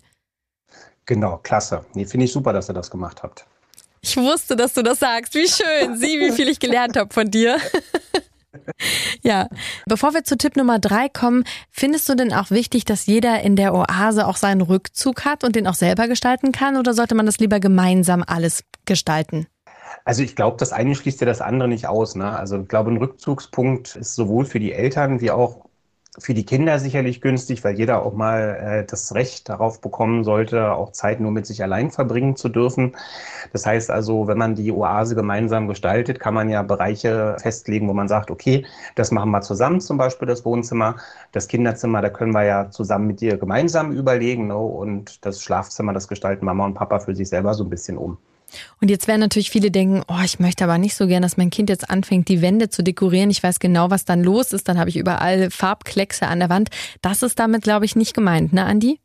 Genau, 1.05 1.37
klasse. 1.37 1.85
Nee, 1.93 2.05
finde 2.05 2.25
ich 2.25 2.31
super, 2.31 2.53
dass 2.53 2.69
ihr 2.69 2.73
das 2.73 2.89
gemacht 2.89 3.21
habt. 3.21 3.45
Ich 4.01 4.17
wusste, 4.17 4.55
dass 4.55 4.73
du 4.73 4.81
das 4.81 4.99
sagst. 4.99 5.35
Wie 5.35 5.47
schön. 5.47 5.97
Sieh, 5.97 6.19
wie 6.19 6.31
viel 6.31 6.49
ich 6.49 6.59
gelernt 6.59 6.97
habe 6.97 7.13
von 7.13 7.29
dir. 7.29 7.57
ja, 9.21 9.47
bevor 9.85 10.13
wir 10.13 10.23
zu 10.23 10.37
Tipp 10.37 10.55
Nummer 10.55 10.79
drei 10.79 11.07
kommen, 11.09 11.43
findest 11.69 12.09
du 12.09 12.15
denn 12.15 12.33
auch 12.33 12.49
wichtig, 12.51 12.85
dass 12.85 13.05
jeder 13.05 13.41
in 13.41 13.55
der 13.55 13.73
Oase 13.73 14.27
auch 14.27 14.37
seinen 14.37 14.61
Rückzug 14.61 15.25
hat 15.25 15.43
und 15.43 15.55
den 15.55 15.67
auch 15.67 15.75
selber 15.75 16.07
gestalten 16.07 16.51
kann 16.51 16.77
oder 16.77 16.93
sollte 16.93 17.15
man 17.15 17.25
das 17.25 17.37
lieber 17.37 17.59
gemeinsam 17.59 18.23
alles 18.25 18.63
gestalten? 18.85 19.47
Also 20.03 20.23
ich 20.23 20.35
glaube, 20.35 20.57
das 20.57 20.71
eine 20.71 20.95
schließt 20.95 21.21
ja 21.21 21.27
das 21.27 21.41
andere 21.41 21.69
nicht 21.69 21.87
aus. 21.87 22.15
Ne? 22.15 22.35
Also 22.35 22.61
ich 22.61 22.67
glaube, 22.67 22.91
ein 22.91 22.97
Rückzugspunkt 22.97 23.95
ist 23.95 24.15
sowohl 24.15 24.45
für 24.45 24.59
die 24.59 24.73
Eltern 24.73 25.21
wie 25.21 25.31
auch 25.31 25.65
für 26.19 26.33
die 26.33 26.45
Kinder 26.45 26.77
sicherlich 26.77 27.21
günstig, 27.21 27.63
weil 27.63 27.77
jeder 27.77 28.03
auch 28.05 28.13
mal 28.13 28.57
äh, 28.61 28.85
das 28.85 29.15
Recht 29.15 29.47
darauf 29.47 29.79
bekommen 29.79 30.25
sollte, 30.25 30.73
auch 30.73 30.91
Zeit 30.91 31.21
nur 31.21 31.31
mit 31.31 31.45
sich 31.45 31.63
allein 31.63 31.89
verbringen 31.89 32.35
zu 32.35 32.49
dürfen. 32.49 32.97
Das 33.53 33.65
heißt 33.65 33.89
also, 33.89 34.27
wenn 34.27 34.37
man 34.37 34.55
die 34.55 34.73
Oase 34.73 35.15
gemeinsam 35.15 35.69
gestaltet, 35.69 36.19
kann 36.19 36.33
man 36.33 36.49
ja 36.49 36.63
Bereiche 36.63 37.37
festlegen, 37.41 37.87
wo 37.87 37.93
man 37.93 38.09
sagt, 38.09 38.29
okay, 38.29 38.65
das 38.95 39.11
machen 39.11 39.31
wir 39.31 39.41
zusammen, 39.41 39.79
zum 39.79 39.97
Beispiel 39.97 40.27
das 40.27 40.43
Wohnzimmer, 40.43 40.97
das 41.31 41.47
Kinderzimmer, 41.47 42.01
da 42.01 42.09
können 42.09 42.33
wir 42.33 42.43
ja 42.43 42.69
zusammen 42.69 43.07
mit 43.07 43.21
dir 43.21 43.37
gemeinsam 43.37 43.93
überlegen 43.93 44.47
ne? 44.47 44.57
und 44.57 45.25
das 45.25 45.41
Schlafzimmer, 45.41 45.93
das 45.93 46.09
gestalten 46.09 46.45
Mama 46.45 46.65
und 46.65 46.73
Papa 46.73 46.99
für 46.99 47.15
sich 47.15 47.29
selber 47.29 47.53
so 47.53 47.63
ein 47.63 47.69
bisschen 47.69 47.97
um. 47.97 48.17
Und 48.79 48.89
jetzt 48.89 49.07
werden 49.07 49.21
natürlich 49.21 49.51
viele 49.51 49.71
denken, 49.71 50.03
oh, 50.07 50.21
ich 50.23 50.39
möchte 50.39 50.63
aber 50.63 50.77
nicht 50.77 50.95
so 50.95 51.07
gern, 51.07 51.21
dass 51.21 51.37
mein 51.37 51.49
Kind 51.49 51.69
jetzt 51.69 51.89
anfängt, 51.89 52.29
die 52.29 52.41
Wände 52.41 52.69
zu 52.69 52.83
dekorieren. 52.83 53.29
Ich 53.29 53.43
weiß 53.43 53.59
genau, 53.59 53.89
was 53.89 54.05
dann 54.05 54.23
los 54.23 54.53
ist. 54.53 54.69
Dann 54.69 54.79
habe 54.79 54.89
ich 54.89 54.97
überall 54.97 55.51
Farbkleckse 55.51 56.27
an 56.27 56.39
der 56.39 56.49
Wand. 56.49 56.69
Das 57.01 57.23
ist 57.23 57.39
damit, 57.39 57.63
glaube 57.63 57.85
ich, 57.85 57.95
nicht 57.95 58.13
gemeint, 58.13 58.53
ne, 58.53 58.63
Andi? 58.65 59.00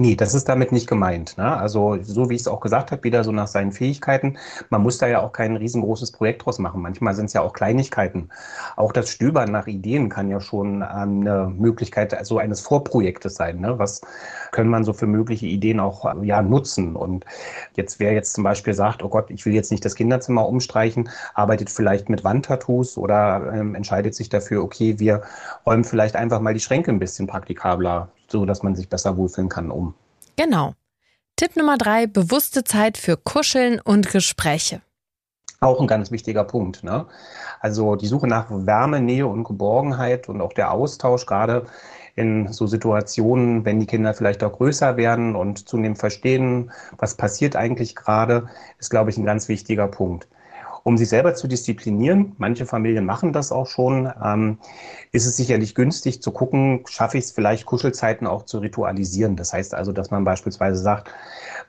Nee, 0.00 0.14
das 0.14 0.32
ist 0.32 0.48
damit 0.48 0.72
nicht 0.72 0.88
gemeint. 0.88 1.36
Ne? 1.36 1.58
Also 1.58 1.98
so 2.00 2.30
wie 2.30 2.34
ich 2.34 2.40
es 2.40 2.48
auch 2.48 2.60
gesagt 2.60 2.90
habe, 2.90 3.04
wieder 3.04 3.22
so 3.22 3.32
nach 3.32 3.48
seinen 3.48 3.70
Fähigkeiten. 3.70 4.38
Man 4.70 4.80
muss 4.80 4.96
da 4.96 5.06
ja 5.06 5.20
auch 5.20 5.32
kein 5.32 5.56
riesengroßes 5.56 6.12
Projekt 6.12 6.46
draus 6.46 6.58
machen. 6.58 6.80
Manchmal 6.80 7.14
sind 7.14 7.26
es 7.26 7.34
ja 7.34 7.42
auch 7.42 7.52
Kleinigkeiten. 7.52 8.30
Auch 8.76 8.92
das 8.92 9.10
Stöbern 9.10 9.52
nach 9.52 9.66
Ideen 9.66 10.08
kann 10.08 10.30
ja 10.30 10.40
schon 10.40 10.76
ähm, 10.76 11.20
eine 11.20 11.52
Möglichkeit 11.54 12.16
so 12.24 12.38
eines 12.38 12.62
Vorprojektes 12.62 13.34
sein. 13.34 13.60
Ne? 13.60 13.78
Was 13.78 14.00
können 14.52 14.70
man 14.70 14.84
so 14.84 14.94
für 14.94 15.06
mögliche 15.06 15.44
Ideen 15.44 15.80
auch 15.80 16.10
ja 16.22 16.40
nutzen? 16.40 16.96
Und 16.96 17.26
jetzt 17.74 18.00
wer 18.00 18.14
jetzt 18.14 18.32
zum 18.32 18.42
Beispiel 18.42 18.72
sagt, 18.72 19.02
oh 19.02 19.10
Gott, 19.10 19.30
ich 19.30 19.44
will 19.44 19.52
jetzt 19.52 19.70
nicht 19.70 19.84
das 19.84 19.96
Kinderzimmer 19.96 20.48
umstreichen, 20.48 21.10
arbeitet 21.34 21.68
vielleicht 21.68 22.08
mit 22.08 22.24
Wandtattoos 22.24 22.96
oder 22.96 23.52
ähm, 23.52 23.74
entscheidet 23.74 24.14
sich 24.14 24.30
dafür, 24.30 24.62
okay, 24.62 24.98
wir 24.98 25.24
räumen 25.66 25.84
vielleicht 25.84 26.16
einfach 26.16 26.40
mal 26.40 26.54
die 26.54 26.60
Schränke 26.60 26.90
ein 26.90 27.00
bisschen 27.00 27.26
praktikabler 27.26 28.08
so 28.30 28.44
dass 28.44 28.62
man 28.62 28.74
sich 28.74 28.88
besser 28.88 29.16
wohlfühlen 29.16 29.48
kann, 29.48 29.70
um. 29.70 29.94
Genau. 30.36 30.74
Tipp 31.36 31.56
Nummer 31.56 31.78
drei, 31.78 32.06
bewusste 32.06 32.64
Zeit 32.64 32.98
für 32.98 33.16
Kuscheln 33.16 33.80
und 33.80 34.10
Gespräche. 34.10 34.82
Auch 35.60 35.80
ein 35.80 35.86
ganz 35.86 36.10
wichtiger 36.10 36.44
Punkt. 36.44 36.84
Ne? 36.84 37.06
Also 37.60 37.96
die 37.96 38.06
Suche 38.06 38.26
nach 38.26 38.46
Wärme, 38.50 39.00
Nähe 39.00 39.26
und 39.26 39.44
Geborgenheit 39.44 40.28
und 40.28 40.40
auch 40.40 40.52
der 40.52 40.70
Austausch, 40.70 41.26
gerade 41.26 41.66
in 42.16 42.52
so 42.52 42.66
Situationen, 42.66 43.64
wenn 43.64 43.80
die 43.80 43.86
Kinder 43.86 44.14
vielleicht 44.14 44.42
auch 44.42 44.52
größer 44.52 44.96
werden 44.96 45.36
und 45.36 45.68
zunehmend 45.68 45.98
verstehen, 45.98 46.70
was 46.98 47.14
passiert 47.14 47.56
eigentlich 47.56 47.94
gerade, 47.94 48.48
ist, 48.78 48.90
glaube 48.90 49.10
ich, 49.10 49.18
ein 49.18 49.24
ganz 49.24 49.48
wichtiger 49.48 49.88
Punkt. 49.88 50.28
Um 50.82 50.96
sich 50.96 51.08
selber 51.08 51.34
zu 51.34 51.46
disziplinieren, 51.46 52.34
manche 52.38 52.66
Familien 52.66 53.04
machen 53.04 53.32
das 53.32 53.52
auch 53.52 53.66
schon, 53.66 54.10
ähm, 54.22 54.58
ist 55.12 55.26
es 55.26 55.36
sicherlich 55.36 55.74
günstig 55.74 56.22
zu 56.22 56.32
gucken, 56.32 56.84
schaffe 56.88 57.18
ich 57.18 57.24
es 57.24 57.32
vielleicht 57.32 57.66
Kuschelzeiten 57.66 58.26
auch 58.26 58.44
zu 58.44 58.58
ritualisieren. 58.58 59.36
Das 59.36 59.52
heißt 59.52 59.74
also, 59.74 59.92
dass 59.92 60.10
man 60.10 60.24
beispielsweise 60.24 60.80
sagt, 60.80 61.10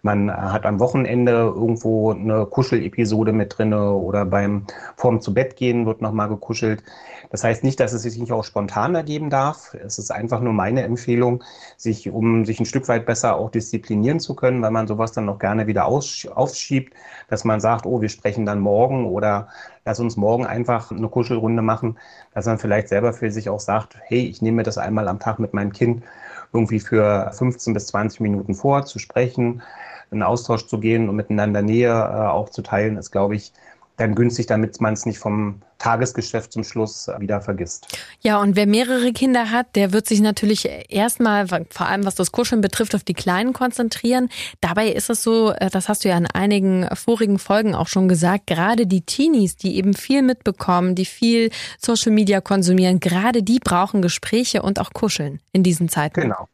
man 0.03 0.31
hat 0.31 0.65
am 0.65 0.79
Wochenende 0.79 1.31
irgendwo 1.31 2.11
eine 2.11 2.45
Kuschelepisode 2.45 3.33
mit 3.33 3.57
drinne 3.57 3.91
oder 3.93 4.25
beim 4.25 4.65
vorm 4.95 5.21
zu 5.21 5.33
Bett 5.33 5.55
gehen 5.55 5.85
wird 5.85 6.01
nochmal 6.01 6.29
gekuschelt. 6.29 6.83
Das 7.29 7.43
heißt 7.43 7.63
nicht, 7.63 7.79
dass 7.79 7.93
es 7.93 8.01
sich 8.01 8.17
nicht 8.17 8.31
auch 8.31 8.43
spontan 8.43 8.93
ergeben 8.93 9.29
darf. 9.29 9.73
Es 9.73 9.97
ist 9.99 10.11
einfach 10.11 10.41
nur 10.41 10.53
meine 10.53 10.83
Empfehlung, 10.83 11.43
sich, 11.77 12.09
um 12.09 12.45
sich 12.45 12.59
ein 12.59 12.65
Stück 12.65 12.87
weit 12.89 13.05
besser 13.05 13.35
auch 13.35 13.49
disziplinieren 13.49 14.19
zu 14.19 14.35
können, 14.35 14.61
weil 14.61 14.71
man 14.71 14.87
sowas 14.87 15.13
dann 15.13 15.25
noch 15.25 15.39
gerne 15.39 15.67
wieder 15.67 15.85
aufschiebt, 15.85 16.93
dass 17.29 17.43
man 17.43 17.61
sagt, 17.61 17.85
oh, 17.85 18.01
wir 18.01 18.09
sprechen 18.09 18.45
dann 18.45 18.59
morgen 18.59 19.00
oder 19.05 19.47
lass 19.85 19.99
uns 19.99 20.17
morgen 20.17 20.45
einfach 20.45 20.91
eine 20.91 21.09
Kuschelrunde 21.09 21.61
machen, 21.61 21.97
dass 22.33 22.45
man 22.45 22.59
vielleicht 22.59 22.89
selber 22.89 23.13
für 23.13 23.31
sich 23.31 23.49
auch 23.49 23.59
sagt, 23.59 23.97
hey, 24.03 24.25
ich 24.25 24.41
nehme 24.41 24.57
mir 24.57 24.63
das 24.63 24.77
einmal 24.77 25.07
am 25.07 25.19
Tag 25.19 25.39
mit 25.39 25.53
meinem 25.53 25.73
Kind 25.73 26.03
irgendwie 26.53 26.79
für 26.79 27.31
15 27.33 27.73
bis 27.73 27.87
20 27.87 28.19
Minuten 28.19 28.53
vor, 28.53 28.85
zu 28.85 28.99
sprechen, 28.99 29.61
in 30.11 30.23
Austausch 30.23 30.67
zu 30.67 30.79
gehen 30.79 31.09
und 31.09 31.15
miteinander 31.15 31.61
Nähe 31.61 31.89
äh, 31.89 32.27
auch 32.27 32.49
zu 32.49 32.61
teilen, 32.61 32.97
ist, 32.97 33.11
glaube 33.11 33.35
ich, 33.35 33.53
dann 33.97 34.15
günstig, 34.15 34.47
damit 34.47 34.79
man 34.81 34.93
es 34.93 35.05
nicht 35.05 35.19
vom 35.19 35.61
Tagesgeschäft 35.77 36.51
zum 36.51 36.63
Schluss 36.63 37.09
wieder 37.19 37.41
vergisst. 37.41 37.87
Ja, 38.21 38.39
und 38.39 38.55
wer 38.55 38.67
mehrere 38.67 39.13
Kinder 39.13 39.51
hat, 39.51 39.75
der 39.75 39.93
wird 39.93 40.07
sich 40.07 40.21
natürlich 40.21 40.69
erstmal, 40.89 41.47
vor 41.47 41.87
allem 41.87 42.05
was 42.05 42.15
das 42.15 42.31
Kuscheln 42.31 42.61
betrifft, 42.61 42.93
auf 42.93 43.03
die 43.03 43.13
Kleinen 43.13 43.53
konzentrieren. 43.53 44.29
Dabei 44.59 44.89
ist 44.89 45.09
es 45.09 45.23
so, 45.23 45.51
äh, 45.51 45.69
das 45.69 45.89
hast 45.89 46.03
du 46.03 46.09
ja 46.09 46.17
in 46.17 46.27
einigen 46.27 46.87
vorigen 46.95 47.39
Folgen 47.39 47.73
auch 47.73 47.87
schon 47.87 48.07
gesagt, 48.07 48.47
gerade 48.47 48.85
die 48.85 49.01
Teenies, 49.01 49.55
die 49.55 49.75
eben 49.77 49.93
viel 49.93 50.21
mitbekommen, 50.21 50.95
die 50.95 51.05
viel 51.05 51.49
Social 51.79 52.11
Media 52.11 52.41
konsumieren, 52.41 52.99
gerade 52.99 53.43
die 53.43 53.59
brauchen 53.59 54.01
Gespräche 54.01 54.61
und 54.61 54.79
auch 54.79 54.93
Kuscheln 54.93 55.39
in 55.51 55.63
diesen 55.63 55.89
Zeiten. 55.89 56.21
Genau. 56.21 56.47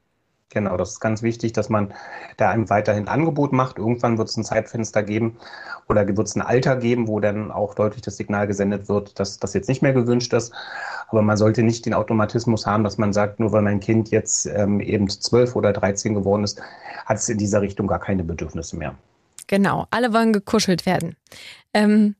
Genau, 0.50 0.78
das 0.78 0.92
ist 0.92 1.00
ganz 1.02 1.22
wichtig, 1.22 1.52
dass 1.52 1.68
man 1.68 1.94
da 2.38 2.50
einem 2.50 2.70
weiterhin 2.70 3.10
Angebot 3.10 3.52
macht. 3.52 3.78
Irgendwann 3.78 4.18
wird 4.18 4.30
es 4.30 4.38
ein 4.38 4.46
Zeitfenster 4.46 5.04
geben 5.04 5.38
oder 5.90 6.08
wird 6.08 6.26
es 6.26 6.36
ein 6.36 6.42
Alter 6.42 6.78
geben, 6.78 7.10
wo 7.10 7.20
dann 7.20 7.52
auch 7.52 7.74
deutlich 7.76 8.02
das 8.02 8.16
Signal 8.16 8.48
gesendet 8.48 8.88
wird, 8.88 9.20
dass 9.20 9.40
das 9.40 9.54
jetzt 9.54 9.68
nicht 9.68 9.82
mehr 9.82 9.92
gewünscht 9.92 10.32
ist. 10.32 10.54
Aber 11.10 11.22
man 11.22 11.36
sollte 11.36 11.64
nicht 11.64 11.86
den 11.86 11.94
Automatismus 11.94 12.66
haben, 12.66 12.86
dass 12.86 12.98
man 12.98 13.12
sagt, 13.12 13.42
nur 13.42 13.52
weil 13.52 13.62
mein 13.62 13.82
Kind 13.82 14.10
jetzt 14.10 14.46
ähm, 14.46 14.80
eben 14.80 15.10
zwölf 15.10 15.56
oder 15.58 15.74
dreizehn 15.74 16.14
geworden 16.14 16.46
ist, 16.46 16.62
hat 17.06 17.18
es 17.18 17.28
in 17.28 17.38
dieser 17.38 17.62
Richtung 17.62 17.88
gar 17.88 18.00
keine 18.00 18.24
Bedürfnisse 18.24 18.78
mehr. 18.78 18.96
Genau, 19.48 19.86
alle 19.92 20.14
wollen 20.14 20.32
gekuschelt 20.32 20.86
werden. 20.86 21.18
Ähm, 21.74 22.16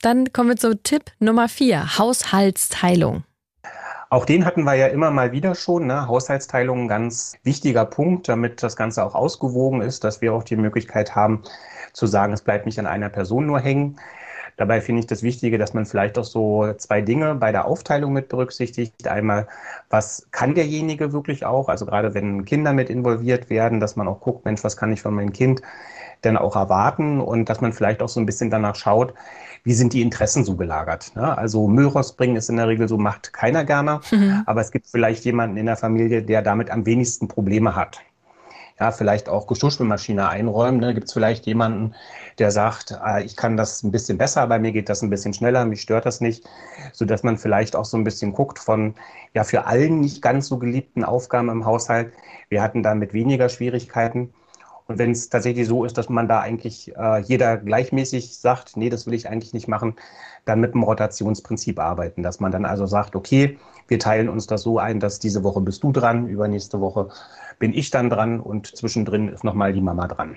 dann 0.00 0.32
kommen 0.32 0.48
wir 0.48 0.56
zu 0.56 0.82
Tipp 0.82 1.12
Nummer 1.18 1.48
vier, 1.48 1.98
Haushaltsteilung. 1.98 3.24
Auch 4.08 4.24
den 4.24 4.44
hatten 4.44 4.62
wir 4.62 4.74
ja 4.74 4.86
immer 4.86 5.10
mal 5.10 5.32
wieder 5.32 5.54
schon. 5.54 5.86
Ne? 5.86 6.06
Haushaltsteilung 6.06 6.82
ein 6.82 6.88
ganz 6.88 7.36
wichtiger 7.42 7.84
Punkt, 7.84 8.28
damit 8.28 8.62
das 8.62 8.76
Ganze 8.76 9.04
auch 9.04 9.14
ausgewogen 9.14 9.82
ist, 9.82 10.04
dass 10.04 10.20
wir 10.20 10.32
auch 10.32 10.44
die 10.44 10.56
Möglichkeit 10.56 11.16
haben 11.16 11.42
zu 11.92 12.06
sagen, 12.06 12.32
es 12.32 12.42
bleibt 12.42 12.66
nicht 12.66 12.78
an 12.78 12.86
einer 12.86 13.08
Person 13.08 13.46
nur 13.46 13.58
hängen. 13.58 13.98
Dabei 14.56 14.80
finde 14.80 15.00
ich 15.00 15.06
das 15.06 15.22
Wichtige, 15.22 15.58
dass 15.58 15.74
man 15.74 15.86
vielleicht 15.86 16.18
auch 16.18 16.24
so 16.24 16.72
zwei 16.78 17.02
Dinge 17.02 17.34
bei 17.34 17.52
der 17.52 17.66
Aufteilung 17.66 18.12
mit 18.12 18.28
berücksichtigt. 18.28 19.06
Einmal, 19.08 19.48
was 19.90 20.28
kann 20.30 20.54
derjenige 20.54 21.12
wirklich 21.12 21.44
auch? 21.44 21.68
Also 21.68 21.84
gerade 21.84 22.14
wenn 22.14 22.44
Kinder 22.44 22.72
mit 22.72 22.88
involviert 22.88 23.50
werden, 23.50 23.80
dass 23.80 23.96
man 23.96 24.08
auch 24.08 24.20
guckt, 24.20 24.44
Mensch, 24.44 24.64
was 24.64 24.76
kann 24.76 24.92
ich 24.92 25.02
von 25.02 25.14
meinem 25.14 25.32
Kind 25.32 25.62
denn 26.26 26.36
auch 26.36 26.56
erwarten? 26.56 27.20
Und 27.20 27.48
dass 27.48 27.60
man 27.60 27.72
vielleicht 27.72 28.02
auch 28.02 28.08
so 28.08 28.20
ein 28.20 28.26
bisschen 28.26 28.50
danach 28.50 28.74
schaut, 28.74 29.14
wie 29.66 29.74
sind 29.74 29.92
die 29.92 30.00
Interessen 30.00 30.44
so 30.44 30.54
gelagert. 30.54 31.10
Ne? 31.16 31.36
Also 31.36 31.66
Müll 31.66 31.88
rausbringen 31.88 32.36
ist 32.36 32.48
in 32.48 32.56
der 32.56 32.68
Regel 32.68 32.88
so, 32.88 32.98
macht 32.98 33.32
keiner 33.32 33.64
gerne, 33.64 34.00
mhm. 34.12 34.44
aber 34.46 34.60
es 34.60 34.70
gibt 34.70 34.86
vielleicht 34.86 35.24
jemanden 35.24 35.56
in 35.56 35.66
der 35.66 35.76
Familie, 35.76 36.22
der 36.22 36.40
damit 36.42 36.70
am 36.70 36.86
wenigsten 36.86 37.26
Probleme 37.26 37.74
hat. 37.74 38.00
Ja, 38.78 38.92
vielleicht 38.92 39.28
auch 39.28 39.46
Geschirrspülmaschine 39.46 40.28
einräumen. 40.28 40.80
Ne? 40.80 40.94
Gibt 40.94 41.08
es 41.08 41.14
vielleicht 41.14 41.46
jemanden, 41.46 41.94
der 42.38 42.50
sagt, 42.50 42.96
äh, 43.04 43.24
ich 43.24 43.34
kann 43.34 43.56
das 43.56 43.82
ein 43.82 43.90
bisschen 43.90 44.18
besser, 44.18 44.46
bei 44.46 44.58
mir 44.58 44.70
geht 44.70 44.88
das 44.88 45.02
ein 45.02 45.10
bisschen 45.10 45.32
schneller, 45.32 45.64
mich 45.64 45.80
stört 45.80 46.06
das 46.06 46.20
nicht, 46.20 46.44
so 46.92 47.04
dass 47.04 47.22
man 47.22 47.38
vielleicht 47.38 47.74
auch 47.74 47.86
so 47.86 47.96
ein 47.96 48.04
bisschen 48.04 48.34
guckt 48.34 48.58
von 48.58 48.94
ja 49.34 49.44
für 49.44 49.66
allen 49.66 50.00
nicht 50.00 50.22
ganz 50.22 50.46
so 50.46 50.58
geliebten 50.58 51.04
Aufgaben 51.04 51.48
im 51.48 51.64
Haushalt. 51.64 52.12
Wir 52.50 52.62
hatten 52.62 52.82
damit 52.84 53.14
weniger 53.14 53.48
Schwierigkeiten. 53.48 54.32
Und 54.86 54.98
wenn 54.98 55.10
es 55.10 55.28
tatsächlich 55.28 55.66
so 55.66 55.84
ist, 55.84 55.98
dass 55.98 56.08
man 56.08 56.28
da 56.28 56.40
eigentlich 56.40 56.94
äh, 56.96 57.20
jeder 57.22 57.56
gleichmäßig 57.56 58.38
sagt, 58.38 58.76
nee, 58.76 58.88
das 58.88 59.06
will 59.06 59.14
ich 59.14 59.28
eigentlich 59.28 59.52
nicht 59.52 59.66
machen, 59.68 59.96
dann 60.44 60.60
mit 60.60 60.74
dem 60.74 60.84
Rotationsprinzip 60.84 61.78
arbeiten, 61.78 62.22
dass 62.22 62.38
man 62.38 62.52
dann 62.52 62.64
also 62.64 62.86
sagt, 62.86 63.16
okay, 63.16 63.58
wir 63.88 63.98
teilen 63.98 64.28
uns 64.28 64.46
das 64.46 64.62
so 64.62 64.78
ein, 64.78 65.00
dass 65.00 65.18
diese 65.18 65.42
Woche 65.42 65.60
bist 65.60 65.82
du 65.82 65.92
dran, 65.92 66.28
übernächste 66.28 66.80
Woche 66.80 67.08
bin 67.58 67.72
ich 67.72 67.90
dann 67.90 68.10
dran 68.10 68.40
und 68.40 68.76
zwischendrin 68.76 69.28
ist 69.28 69.44
nochmal 69.44 69.72
die 69.72 69.80
Mama 69.80 70.06
dran. 70.06 70.36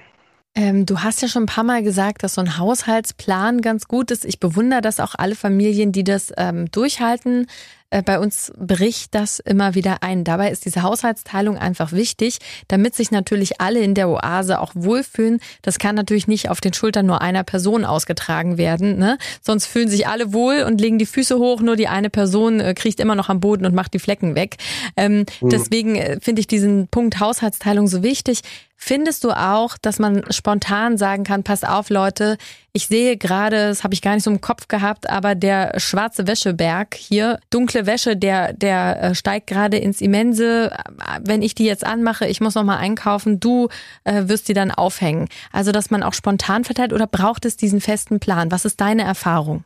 Ähm, 0.56 0.86
du 0.86 1.00
hast 1.00 1.22
ja 1.22 1.28
schon 1.28 1.44
ein 1.44 1.48
paar 1.48 1.64
Mal 1.64 1.84
gesagt, 1.84 2.24
dass 2.24 2.34
so 2.34 2.42
ein 2.42 2.58
Haushaltsplan 2.58 3.62
ganz 3.62 3.88
gut 3.88 4.10
ist. 4.10 4.26
Ich 4.26 4.40
bewundere 4.40 4.82
das 4.82 5.00
auch 5.00 5.14
alle 5.16 5.36
Familien, 5.36 5.92
die 5.92 6.04
das 6.04 6.34
ähm, 6.38 6.72
durchhalten. 6.72 7.46
Äh, 7.90 8.04
bei 8.04 8.20
uns 8.20 8.52
bricht 8.58 9.16
das 9.16 9.40
immer 9.40 9.76
wieder 9.76 10.04
ein. 10.04 10.24
Dabei 10.24 10.52
ist 10.52 10.66
diese 10.66 10.84
Haushaltsteilung 10.84 11.58
einfach 11.58 11.92
wichtig, 11.92 12.40
damit 12.68 12.96
sich 12.96 13.12
natürlich 13.12 13.60
alle 13.60 13.80
in 13.80 13.96
der 13.96 14.10
Oase 14.10 14.60
auch 14.60 14.72
wohlfühlen. 14.76 15.40
Das 15.62 15.80
kann 15.80 15.96
natürlich 15.96 16.28
nicht 16.28 16.50
auf 16.50 16.62
den 16.62 16.74
Schultern 16.74 17.06
nur 17.06 17.22
einer 17.22 17.44
Person 17.44 17.86
ausgetragen 17.86 18.58
werden. 18.58 18.98
Ne? 18.98 19.18
Sonst 19.42 19.66
fühlen 19.66 19.90
sich 19.90 20.08
alle 20.08 20.34
wohl 20.34 20.64
und 20.64 20.80
legen 20.80 21.00
die 21.00 21.06
Füße 21.06 21.38
hoch. 21.38 21.62
Nur 21.62 21.76
die 21.76 21.88
eine 21.88 22.10
Person 22.10 22.60
äh, 22.60 22.74
kriecht 22.74 23.00
immer 23.00 23.16
noch 23.16 23.30
am 23.30 23.40
Boden 23.40 23.66
und 23.66 23.74
macht 23.74 23.94
die 23.94 24.00
Flecken 24.00 24.36
weg. 24.36 24.58
Ähm, 24.96 25.26
mhm. 25.42 25.50
Deswegen 25.50 25.96
äh, 25.96 26.20
finde 26.22 26.42
ich 26.42 26.48
diesen 26.48 26.88
Punkt 26.88 27.20
Haushaltsteilung 27.20 27.88
so 27.88 28.04
wichtig. 28.04 28.42
Findest 28.82 29.26
du 29.26 29.32
auch, 29.32 29.78
dass 29.78 30.00
man 30.00 30.24
spontan 30.32 30.98
sagen 30.98 31.26
kann, 31.26 31.44
pass 31.44 31.66
auf 31.66 31.90
Leute, 31.90 32.38
ich 32.72 32.88
sehe 32.88 33.18
gerade, 33.18 33.68
das 33.68 33.84
habe 33.84 33.94
ich 33.94 34.02
gar 34.02 34.14
nicht 34.14 34.24
so 34.24 34.32
im 34.32 34.40
Kopf 34.40 34.70
gehabt, 34.70 35.10
aber 35.10 35.36
der 35.36 35.78
schwarze 35.82 36.28
Wäscheberg 36.28 36.96
hier, 36.96 37.40
dunkle 37.50 37.79
Wäsche, 37.86 38.16
der, 38.16 38.54
der 38.54 39.02
äh, 39.02 39.16
steigt 39.16 39.48
gerade 39.48 39.78
ins 39.78 40.02
Immense. 40.02 40.76
Wenn 41.22 41.42
ich 41.42 41.56
die 41.56 41.66
jetzt 41.66 41.86
anmache, 41.86 42.28
ich 42.28 42.42
muss 42.42 42.56
nochmal 42.56 42.78
einkaufen, 42.78 43.40
du 43.40 43.70
äh, 44.04 44.24
wirst 44.28 44.48
die 44.48 44.54
dann 44.54 44.72
aufhängen. 44.72 45.28
Also, 45.52 45.72
dass 45.72 45.92
man 45.92 46.04
auch 46.04 46.14
spontan 46.14 46.64
verteilt 46.64 46.94
oder 46.94 47.08
braucht 47.08 47.46
es 47.46 47.58
diesen 47.58 47.82
festen 47.82 48.20
Plan? 48.20 48.52
Was 48.52 48.66
ist 48.66 48.82
deine 48.82 49.04
Erfahrung? 49.04 49.64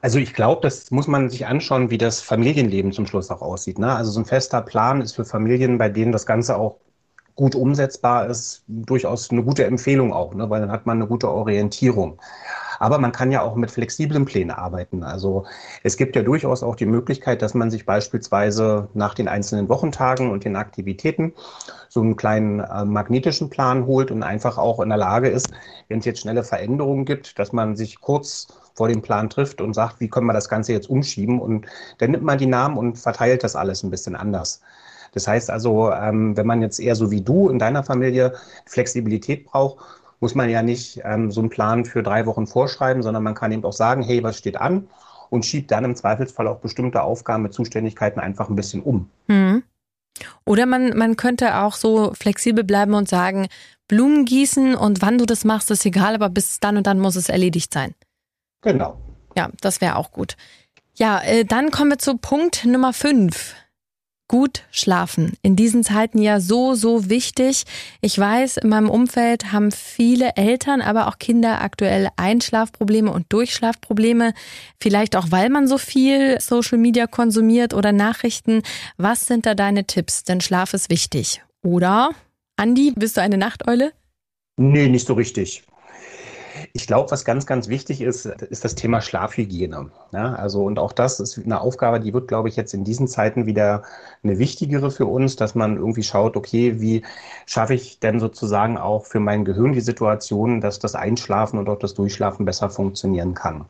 Also 0.00 0.18
ich 0.18 0.34
glaube, 0.34 0.62
das 0.62 0.90
muss 0.90 1.06
man 1.06 1.30
sich 1.30 1.46
anschauen, 1.46 1.90
wie 1.90 1.98
das 1.98 2.20
Familienleben 2.20 2.92
zum 2.92 3.06
Schluss 3.06 3.30
auch 3.30 3.40
aussieht. 3.40 3.78
Ne? 3.78 3.94
Also 3.94 4.10
so 4.10 4.20
ein 4.20 4.24
fester 4.24 4.60
Plan 4.62 5.00
ist 5.00 5.14
für 5.14 5.24
Familien, 5.24 5.78
bei 5.78 5.88
denen 5.88 6.12
das 6.12 6.26
Ganze 6.26 6.56
auch 6.56 6.78
gut 7.36 7.54
umsetzbar 7.54 8.26
ist, 8.26 8.64
durchaus 8.66 9.30
eine 9.30 9.44
gute 9.44 9.64
Empfehlung 9.64 10.12
auch, 10.12 10.34
ne? 10.34 10.48
weil 10.50 10.60
dann 10.60 10.72
hat 10.72 10.86
man 10.86 10.98
eine 10.98 11.06
gute 11.06 11.30
Orientierung. 11.30 12.18
Aber 12.78 12.98
man 12.98 13.12
kann 13.12 13.32
ja 13.32 13.42
auch 13.42 13.54
mit 13.54 13.70
flexiblen 13.70 14.24
Plänen 14.24 14.50
arbeiten. 14.50 15.02
Also 15.02 15.44
es 15.82 15.96
gibt 15.96 16.16
ja 16.16 16.22
durchaus 16.22 16.62
auch 16.62 16.76
die 16.76 16.86
Möglichkeit, 16.86 17.42
dass 17.42 17.54
man 17.54 17.70
sich 17.70 17.86
beispielsweise 17.86 18.88
nach 18.94 19.14
den 19.14 19.28
einzelnen 19.28 19.68
Wochentagen 19.68 20.30
und 20.30 20.44
den 20.44 20.56
Aktivitäten 20.56 21.32
so 21.88 22.00
einen 22.00 22.16
kleinen 22.16 22.60
äh, 22.60 22.84
magnetischen 22.84 23.50
Plan 23.50 23.86
holt 23.86 24.10
und 24.10 24.22
einfach 24.22 24.58
auch 24.58 24.80
in 24.80 24.88
der 24.88 24.98
Lage 24.98 25.28
ist, 25.28 25.50
wenn 25.88 26.00
es 26.00 26.04
jetzt 26.04 26.20
schnelle 26.20 26.44
Veränderungen 26.44 27.04
gibt, 27.04 27.38
dass 27.38 27.52
man 27.52 27.76
sich 27.76 28.00
kurz 28.00 28.48
vor 28.74 28.88
dem 28.88 29.02
Plan 29.02 29.30
trifft 29.30 29.60
und 29.60 29.74
sagt, 29.74 30.00
wie 30.00 30.08
können 30.08 30.26
wir 30.26 30.34
das 30.34 30.48
Ganze 30.48 30.72
jetzt 30.72 30.90
umschieben? 30.90 31.40
Und 31.40 31.66
dann 31.98 32.10
nimmt 32.10 32.24
man 32.24 32.38
die 32.38 32.46
Namen 32.46 32.76
und 32.76 32.98
verteilt 32.98 33.42
das 33.42 33.56
alles 33.56 33.82
ein 33.82 33.90
bisschen 33.90 34.14
anders. 34.14 34.60
Das 35.12 35.26
heißt 35.26 35.50
also, 35.50 35.90
ähm, 35.92 36.36
wenn 36.36 36.46
man 36.46 36.60
jetzt 36.60 36.78
eher 36.78 36.94
so 36.94 37.10
wie 37.10 37.22
du 37.22 37.48
in 37.48 37.58
deiner 37.58 37.82
Familie 37.82 38.34
Flexibilität 38.66 39.46
braucht, 39.46 39.78
muss 40.20 40.34
man 40.34 40.48
ja 40.48 40.62
nicht 40.62 41.00
ähm, 41.04 41.30
so 41.30 41.40
einen 41.40 41.50
Plan 41.50 41.84
für 41.84 42.02
drei 42.02 42.26
Wochen 42.26 42.46
vorschreiben, 42.46 43.02
sondern 43.02 43.22
man 43.22 43.34
kann 43.34 43.52
eben 43.52 43.64
auch 43.64 43.72
sagen, 43.72 44.02
hey, 44.02 44.22
was 44.22 44.38
steht 44.38 44.56
an? 44.56 44.88
Und 45.28 45.44
schiebt 45.44 45.70
dann 45.70 45.84
im 45.84 45.96
Zweifelsfall 45.96 46.46
auch 46.46 46.60
bestimmte 46.60 47.02
Aufgaben 47.02 47.42
mit 47.42 47.52
Zuständigkeiten 47.52 48.20
einfach 48.20 48.48
ein 48.48 48.56
bisschen 48.56 48.82
um. 48.82 49.10
Mhm. 49.26 49.64
Oder 50.44 50.66
man, 50.66 50.96
man 50.96 51.16
könnte 51.16 51.56
auch 51.56 51.74
so 51.74 52.14
flexibel 52.14 52.64
bleiben 52.64 52.94
und 52.94 53.08
sagen, 53.08 53.48
Blumen 53.88 54.24
gießen 54.24 54.74
und 54.74 55.02
wann 55.02 55.18
du 55.18 55.26
das 55.26 55.44
machst, 55.44 55.70
ist 55.70 55.84
egal, 55.84 56.14
aber 56.14 56.28
bis 56.28 56.60
dann 56.60 56.76
und 56.76 56.86
dann 56.86 57.00
muss 57.00 57.16
es 57.16 57.28
erledigt 57.28 57.72
sein. 57.72 57.94
Genau. 58.62 58.98
Ja, 59.36 59.50
das 59.60 59.80
wäre 59.80 59.96
auch 59.96 60.10
gut. 60.12 60.36
Ja, 60.94 61.20
äh, 61.20 61.44
dann 61.44 61.70
kommen 61.70 61.90
wir 61.90 61.98
zu 61.98 62.16
Punkt 62.16 62.64
Nummer 62.64 62.92
fünf. 62.92 63.54
Gut 64.28 64.64
schlafen. 64.72 65.34
In 65.42 65.54
diesen 65.54 65.84
Zeiten 65.84 66.20
ja 66.20 66.40
so, 66.40 66.74
so 66.74 67.08
wichtig. 67.08 67.62
Ich 68.00 68.18
weiß, 68.18 68.56
in 68.56 68.68
meinem 68.68 68.90
Umfeld 68.90 69.52
haben 69.52 69.70
viele 69.70 70.34
Eltern, 70.34 70.80
aber 70.80 71.06
auch 71.06 71.18
Kinder 71.18 71.60
aktuell 71.60 72.08
Einschlafprobleme 72.16 73.12
und 73.12 73.32
Durchschlafprobleme. 73.32 74.34
Vielleicht 74.80 75.14
auch, 75.14 75.30
weil 75.30 75.48
man 75.48 75.68
so 75.68 75.78
viel 75.78 76.40
Social 76.40 76.78
Media 76.78 77.06
konsumiert 77.06 77.72
oder 77.72 77.92
Nachrichten. 77.92 78.62
Was 78.96 79.26
sind 79.26 79.46
da 79.46 79.54
deine 79.54 79.86
Tipps? 79.86 80.24
Denn 80.24 80.40
Schlaf 80.40 80.74
ist 80.74 80.90
wichtig. 80.90 81.42
Oder? 81.62 82.10
Andi, 82.56 82.92
bist 82.96 83.16
du 83.16 83.20
eine 83.20 83.38
Nachteule? 83.38 83.92
Nee, 84.56 84.88
nicht 84.88 85.06
so 85.06 85.14
richtig. 85.14 85.62
Ich 86.76 86.86
glaube, 86.86 87.10
was 87.10 87.24
ganz, 87.24 87.46
ganz 87.46 87.68
wichtig 87.68 88.02
ist, 88.02 88.26
ist 88.26 88.62
das 88.62 88.74
Thema 88.74 89.00
Schlafhygiene. 89.00 89.90
Ja, 90.12 90.34
also, 90.34 90.62
und 90.62 90.78
auch 90.78 90.92
das 90.92 91.20
ist 91.20 91.38
eine 91.38 91.62
Aufgabe, 91.62 92.00
die 92.00 92.12
wird, 92.12 92.28
glaube 92.28 92.50
ich, 92.50 92.56
jetzt 92.56 92.74
in 92.74 92.84
diesen 92.84 93.08
Zeiten 93.08 93.46
wieder 93.46 93.82
eine 94.22 94.38
wichtigere 94.38 94.90
für 94.90 95.06
uns, 95.06 95.36
dass 95.36 95.54
man 95.54 95.78
irgendwie 95.78 96.02
schaut, 96.02 96.36
okay, 96.36 96.78
wie 96.78 97.02
schaffe 97.46 97.72
ich 97.72 97.98
denn 97.98 98.20
sozusagen 98.20 98.76
auch 98.76 99.06
für 99.06 99.20
mein 99.20 99.46
Gehirn 99.46 99.72
die 99.72 99.80
Situation, 99.80 100.60
dass 100.60 100.78
das 100.78 100.94
Einschlafen 100.94 101.58
und 101.58 101.70
auch 101.70 101.78
das 101.78 101.94
Durchschlafen 101.94 102.44
besser 102.44 102.68
funktionieren 102.68 103.32
kann. 103.32 103.64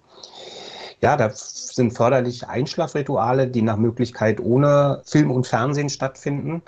Ja, 1.00 1.16
da 1.16 1.30
sind 1.32 1.92
förderlich 1.92 2.48
Einschlafrituale, 2.48 3.46
die 3.46 3.62
nach 3.62 3.76
Möglichkeit 3.76 4.40
ohne 4.40 5.02
Film 5.04 5.30
und 5.30 5.46
Fernsehen 5.46 5.90
stattfinden. 5.90 6.62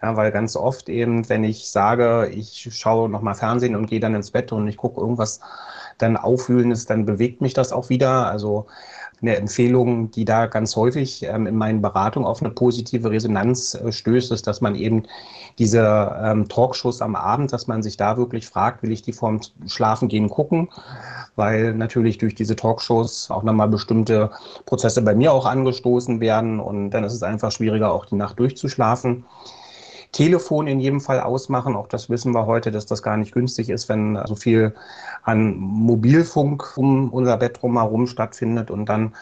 Ja, 0.00 0.16
weil 0.16 0.30
ganz 0.30 0.54
oft 0.54 0.88
eben, 0.88 1.28
wenn 1.28 1.42
ich 1.42 1.70
sage, 1.70 2.30
ich 2.32 2.68
schaue 2.70 3.08
nochmal 3.08 3.34
Fernsehen 3.34 3.74
und 3.74 3.86
gehe 3.86 3.98
dann 4.00 4.14
ins 4.14 4.30
Bett 4.30 4.52
und 4.52 4.68
ich 4.68 4.76
gucke 4.76 5.00
irgendwas 5.00 5.40
dann 5.98 6.16
Aufwühlendes, 6.16 6.86
dann 6.86 7.04
bewegt 7.04 7.40
mich 7.40 7.52
das 7.54 7.72
auch 7.72 7.88
wieder. 7.88 8.28
Also 8.30 8.66
eine 9.20 9.36
Empfehlung, 9.36 10.10
die 10.12 10.24
da 10.24 10.46
ganz 10.46 10.76
häufig 10.76 11.24
ähm, 11.24 11.46
in 11.46 11.56
meinen 11.56 11.82
Beratungen 11.82 12.28
auf 12.28 12.40
eine 12.40 12.50
positive 12.50 13.10
Resonanz 13.10 13.74
äh, 13.74 13.90
stößt, 13.90 14.30
ist, 14.30 14.46
dass 14.46 14.60
man 14.60 14.76
eben 14.76 15.04
diese 15.58 16.16
ähm, 16.22 16.48
Talkshows 16.48 17.02
am 17.02 17.16
Abend, 17.16 17.52
dass 17.52 17.66
man 17.66 17.82
sich 17.82 17.96
da 17.96 18.16
wirklich 18.16 18.46
fragt, 18.46 18.82
will 18.82 18.92
ich 18.92 19.02
die 19.02 19.12
vorm 19.12 19.40
Schlafengehen 19.66 20.28
gucken? 20.28 20.68
Weil 21.34 21.74
natürlich 21.74 22.18
durch 22.18 22.36
diese 22.36 22.54
Talkshows 22.54 23.30
auch 23.30 23.42
nochmal 23.42 23.68
bestimmte 23.68 24.30
Prozesse 24.66 25.02
bei 25.02 25.14
mir 25.16 25.32
auch 25.32 25.46
angestoßen 25.46 26.20
werden 26.20 26.60
und 26.60 26.90
dann 26.90 27.02
ist 27.04 27.14
es 27.14 27.22
einfach 27.24 27.50
schwieriger, 27.50 27.92
auch 27.92 28.06
die 28.06 28.16
Nacht 28.16 28.38
durchzuschlafen. 28.38 29.24
Telefon 30.12 30.66
in 30.66 30.80
jedem 30.80 31.00
Fall 31.00 31.20
ausmachen. 31.20 31.76
Auch 31.76 31.88
das 31.88 32.08
wissen 32.08 32.34
wir 32.34 32.46
heute, 32.46 32.70
dass 32.70 32.86
das 32.86 33.02
gar 33.02 33.16
nicht 33.16 33.32
günstig 33.32 33.68
ist, 33.68 33.88
wenn 33.88 34.18
so 34.26 34.36
viel 34.36 34.74
an 35.22 35.56
Mobilfunk 35.56 36.76
um 36.76 37.10
unser 37.10 37.36
Bett 37.36 37.62
herum 37.62 38.06
stattfindet 38.06 38.70
und 38.70 38.86
dann 38.86 39.14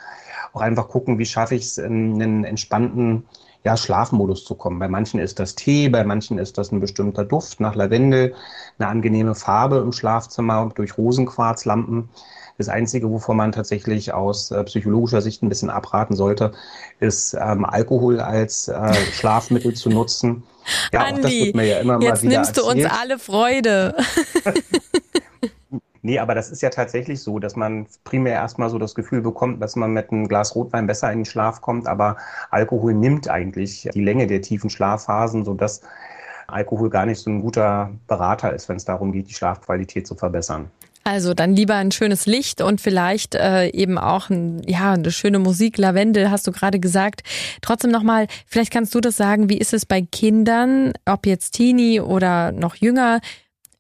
auch 0.52 0.60
einfach 0.60 0.88
gucken, 0.88 1.18
wie 1.18 1.26
schaffe 1.26 1.54
ich 1.54 1.64
es, 1.64 1.78
in 1.78 2.14
einen 2.14 2.44
entspannten 2.44 3.24
ja, 3.66 3.76
Schlafmodus 3.76 4.44
zu 4.44 4.54
kommen. 4.54 4.78
Bei 4.78 4.86
manchen 4.86 5.18
ist 5.18 5.40
das 5.40 5.56
Tee, 5.56 5.88
bei 5.88 6.04
manchen 6.04 6.38
ist 6.38 6.56
das 6.56 6.70
ein 6.70 6.78
bestimmter 6.78 7.24
Duft 7.24 7.58
nach 7.58 7.74
Lavendel, 7.74 8.32
eine 8.78 8.88
angenehme 8.88 9.34
Farbe 9.34 9.78
im 9.78 9.92
Schlafzimmer 9.92 10.70
durch 10.76 10.96
Rosenquarzlampen. 10.96 12.08
Das 12.58 12.68
Einzige, 12.68 13.10
wovon 13.10 13.36
man 13.36 13.52
tatsächlich 13.52 14.12
aus 14.14 14.50
äh, 14.50 14.64
psychologischer 14.64 15.20
Sicht 15.20 15.42
ein 15.42 15.48
bisschen 15.48 15.70
abraten 15.70 16.16
sollte, 16.16 16.52
ist 17.00 17.34
ähm, 17.34 17.64
Alkohol 17.64 18.20
als 18.20 18.68
äh, 18.68 18.94
Schlafmittel 19.12 19.74
zu 19.74 19.90
nutzen. 19.90 20.42
Ja, 20.92 21.00
Andi, 21.00 21.20
auch 21.20 21.22
das 21.22 21.32
wird 21.32 21.56
mir 21.56 21.66
ja 21.66 21.78
immer 21.78 21.98
mal 21.98 22.04
jetzt 22.04 22.22
wieder 22.22 22.36
nimmst 22.36 22.56
erzählt. 22.56 22.78
du 22.78 22.84
uns 22.84 22.92
alle 22.92 23.18
Freude. 23.18 23.94
Nee, 26.06 26.20
aber 26.20 26.36
das 26.36 26.52
ist 26.52 26.62
ja 26.62 26.70
tatsächlich 26.70 27.20
so, 27.20 27.40
dass 27.40 27.56
man 27.56 27.88
primär 28.04 28.34
erstmal 28.34 28.70
so 28.70 28.78
das 28.78 28.94
Gefühl 28.94 29.22
bekommt, 29.22 29.60
dass 29.60 29.74
man 29.74 29.92
mit 29.92 30.12
einem 30.12 30.28
Glas 30.28 30.54
Rotwein 30.54 30.86
besser 30.86 31.10
in 31.10 31.20
den 31.20 31.24
Schlaf 31.24 31.60
kommt, 31.60 31.88
aber 31.88 32.16
Alkohol 32.52 32.94
nimmt 32.94 33.28
eigentlich 33.28 33.88
die 33.92 34.04
Länge 34.04 34.28
der 34.28 34.40
tiefen 34.40 34.70
Schlafphasen, 34.70 35.44
sodass 35.44 35.80
Alkohol 36.46 36.90
gar 36.90 37.06
nicht 37.06 37.18
so 37.18 37.28
ein 37.28 37.42
guter 37.42 37.90
Berater 38.06 38.52
ist, 38.52 38.68
wenn 38.68 38.76
es 38.76 38.84
darum 38.84 39.10
geht, 39.10 39.28
die 39.28 39.34
Schlafqualität 39.34 40.06
zu 40.06 40.14
verbessern. 40.14 40.70
Also 41.06 41.34
dann 41.34 41.54
lieber 41.54 41.76
ein 41.76 41.92
schönes 41.92 42.26
Licht 42.26 42.60
und 42.60 42.80
vielleicht 42.80 43.36
äh, 43.36 43.68
eben 43.68 43.96
auch 43.96 44.28
ein, 44.28 44.60
ja, 44.66 44.94
eine 44.94 45.12
schöne 45.12 45.38
Musik, 45.38 45.78
Lavendel, 45.78 46.32
hast 46.32 46.48
du 46.48 46.50
gerade 46.50 46.80
gesagt. 46.80 47.22
Trotzdem 47.62 47.92
nochmal, 47.92 48.26
vielleicht 48.44 48.72
kannst 48.72 48.92
du 48.92 49.00
das 49.00 49.16
sagen, 49.16 49.48
wie 49.48 49.56
ist 49.56 49.72
es 49.72 49.86
bei 49.86 50.02
Kindern, 50.02 50.94
ob 51.04 51.26
jetzt 51.26 51.52
Teenie 51.52 52.00
oder 52.00 52.50
noch 52.50 52.74
jünger, 52.74 53.20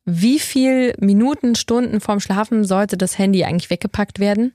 wie 0.04 0.38
viel 0.38 0.94
Minuten, 1.00 1.56
Stunden 1.56 1.98
vorm 1.98 2.20
Schlafen 2.20 2.62
sollte 2.62 2.96
das 2.96 3.18
Handy 3.18 3.42
eigentlich 3.42 3.70
weggepackt 3.70 4.20
werden? 4.20 4.54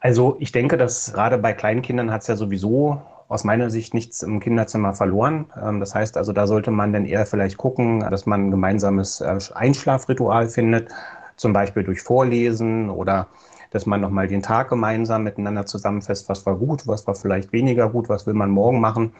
Also 0.00 0.38
ich 0.40 0.52
denke, 0.52 0.78
dass 0.78 1.12
gerade 1.12 1.36
bei 1.36 1.52
kleinen 1.52 1.82
Kindern 1.82 2.10
hat 2.10 2.22
es 2.22 2.28
ja 2.28 2.36
sowieso 2.36 3.02
aus 3.28 3.44
meiner 3.44 3.68
Sicht 3.68 3.92
nichts 3.92 4.22
im 4.22 4.40
Kinderzimmer 4.40 4.94
verloren. 4.94 5.50
Ähm, 5.62 5.80
das 5.80 5.94
heißt 5.94 6.16
also, 6.16 6.32
da 6.32 6.46
sollte 6.46 6.70
man 6.70 6.94
dann 6.94 7.04
eher 7.04 7.26
vielleicht 7.26 7.58
gucken, 7.58 8.00
dass 8.00 8.24
man 8.24 8.46
ein 8.46 8.50
gemeinsames 8.50 9.20
äh, 9.20 9.38
Einschlafritual 9.54 10.48
findet 10.48 10.88
zum 11.36 11.52
Beispiel 11.52 11.84
durch 11.84 12.02
Vorlesen 12.02 12.90
oder 12.90 13.28
dass 13.70 13.86
man 13.86 14.00
nochmal 14.00 14.28
den 14.28 14.42
Tag 14.42 14.70
gemeinsam 14.70 15.22
miteinander 15.24 15.66
zusammenfasst, 15.66 16.28
was 16.28 16.46
war 16.46 16.56
gut, 16.56 16.86
was 16.86 17.06
war 17.06 17.14
vielleicht 17.14 17.52
weniger 17.52 17.90
gut, 17.90 18.08
was 18.08 18.26
will 18.26 18.34
man 18.34 18.50
morgen 18.50 18.80
machen. 18.80 19.12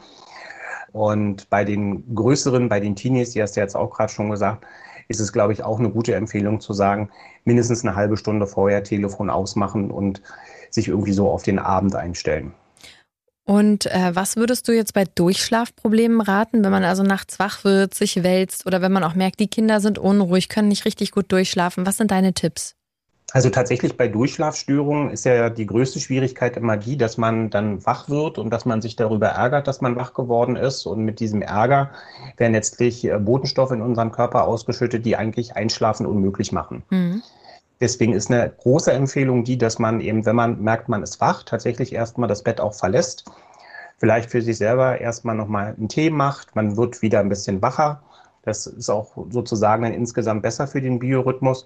Und 0.93 1.49
bei 1.49 1.63
den 1.63 2.15
größeren, 2.15 2.69
bei 2.69 2.79
den 2.79 2.95
Teenies, 2.95 3.31
die 3.31 3.41
hast 3.41 3.55
du 3.55 3.59
jetzt 3.59 3.75
auch 3.75 3.91
gerade 3.91 4.11
schon 4.11 4.29
gesagt, 4.29 4.65
ist 5.09 5.19
es, 5.19 5.31
glaube 5.31 5.53
ich, 5.53 5.63
auch 5.63 5.79
eine 5.79 5.89
gute 5.89 6.15
Empfehlung 6.15 6.59
zu 6.59 6.73
sagen, 6.73 7.09
mindestens 7.45 7.85
eine 7.85 7.95
halbe 7.95 8.17
Stunde 8.17 8.47
vorher 8.47 8.83
Telefon 8.83 9.29
ausmachen 9.29 9.91
und 9.91 10.21
sich 10.69 10.87
irgendwie 10.87 11.13
so 11.13 11.29
auf 11.29 11.43
den 11.43 11.59
Abend 11.59 11.95
einstellen. 11.95 12.53
Und 13.47 13.85
äh, 13.85 14.11
was 14.13 14.35
würdest 14.35 14.67
du 14.67 14.73
jetzt 14.73 14.93
bei 14.93 15.05
Durchschlafproblemen 15.05 16.19
raten, 16.19 16.65
wenn 16.65 16.71
man 16.71 16.83
also 16.83 17.03
nachts 17.03 17.39
wach 17.39 17.63
wird, 17.63 17.93
sich 17.93 18.21
wälzt 18.21 18.65
oder 18.65 18.81
wenn 18.81 18.91
man 18.91 19.05
auch 19.05 19.15
merkt, 19.15 19.39
die 19.39 19.47
Kinder 19.47 19.79
sind 19.79 19.97
unruhig, 19.97 20.49
können 20.49 20.67
nicht 20.67 20.83
richtig 20.83 21.11
gut 21.11 21.31
durchschlafen? 21.31 21.85
Was 21.85 21.95
sind 21.95 22.11
deine 22.11 22.33
Tipps? 22.33 22.75
Also 23.31 23.49
tatsächlich 23.49 23.95
bei 23.95 24.09
Durchschlafstörungen 24.09 25.11
ist 25.11 25.23
ja 25.23 25.49
die 25.49 25.65
größte 25.65 26.01
Schwierigkeit 26.01 26.57
immer 26.57 26.75
die, 26.75 26.97
dass 26.97 27.17
man 27.17 27.49
dann 27.49 27.85
wach 27.85 28.09
wird 28.09 28.37
und 28.37 28.49
dass 28.49 28.65
man 28.65 28.81
sich 28.81 28.97
darüber 28.97 29.27
ärgert, 29.27 29.67
dass 29.67 29.79
man 29.79 29.95
wach 29.95 30.13
geworden 30.13 30.57
ist. 30.57 30.85
Und 30.85 31.05
mit 31.05 31.21
diesem 31.21 31.41
Ärger 31.41 31.91
werden 32.35 32.51
letztlich 32.51 33.05
äh, 33.05 33.17
Botenstoffe 33.17 33.71
in 33.71 33.81
unserem 33.81 34.11
Körper 34.11 34.43
ausgeschüttet, 34.43 35.05
die 35.05 35.15
eigentlich 35.15 35.55
Einschlafen 35.55 36.05
unmöglich 36.05 36.51
machen. 36.51 36.83
Mhm. 36.89 37.23
Deswegen 37.79 38.13
ist 38.13 38.31
eine 38.31 38.49
große 38.49 38.91
Empfehlung 38.91 39.43
die, 39.43 39.57
dass 39.57 39.77
man 39.77 40.01
eben, 40.01 40.25
wenn 40.25 40.35
man 40.35 40.61
merkt, 40.61 40.89
man 40.89 41.03
ist 41.03 41.21
wach, 41.21 41.43
tatsächlich 41.43 41.93
erstmal 41.93 42.27
das 42.27 42.43
Bett 42.43 42.59
auch 42.59 42.73
verlässt. 42.73 43.25
Vielleicht 43.97 44.31
für 44.31 44.41
sich 44.41 44.57
selber 44.57 44.99
erstmal 44.99 45.35
nochmal 45.35 45.75
einen 45.77 45.89
Tee 45.89 46.09
macht. 46.09 46.55
Man 46.55 46.77
wird 46.77 47.01
wieder 47.01 47.19
ein 47.19 47.29
bisschen 47.29 47.61
wacher. 47.61 48.01
Das 48.43 48.65
ist 48.65 48.89
auch 48.89 49.17
sozusagen 49.29 49.83
dann 49.83 49.93
insgesamt 49.93 50.41
besser 50.41 50.67
für 50.67 50.81
den 50.81 50.99
Biorhythmus. 50.99 51.65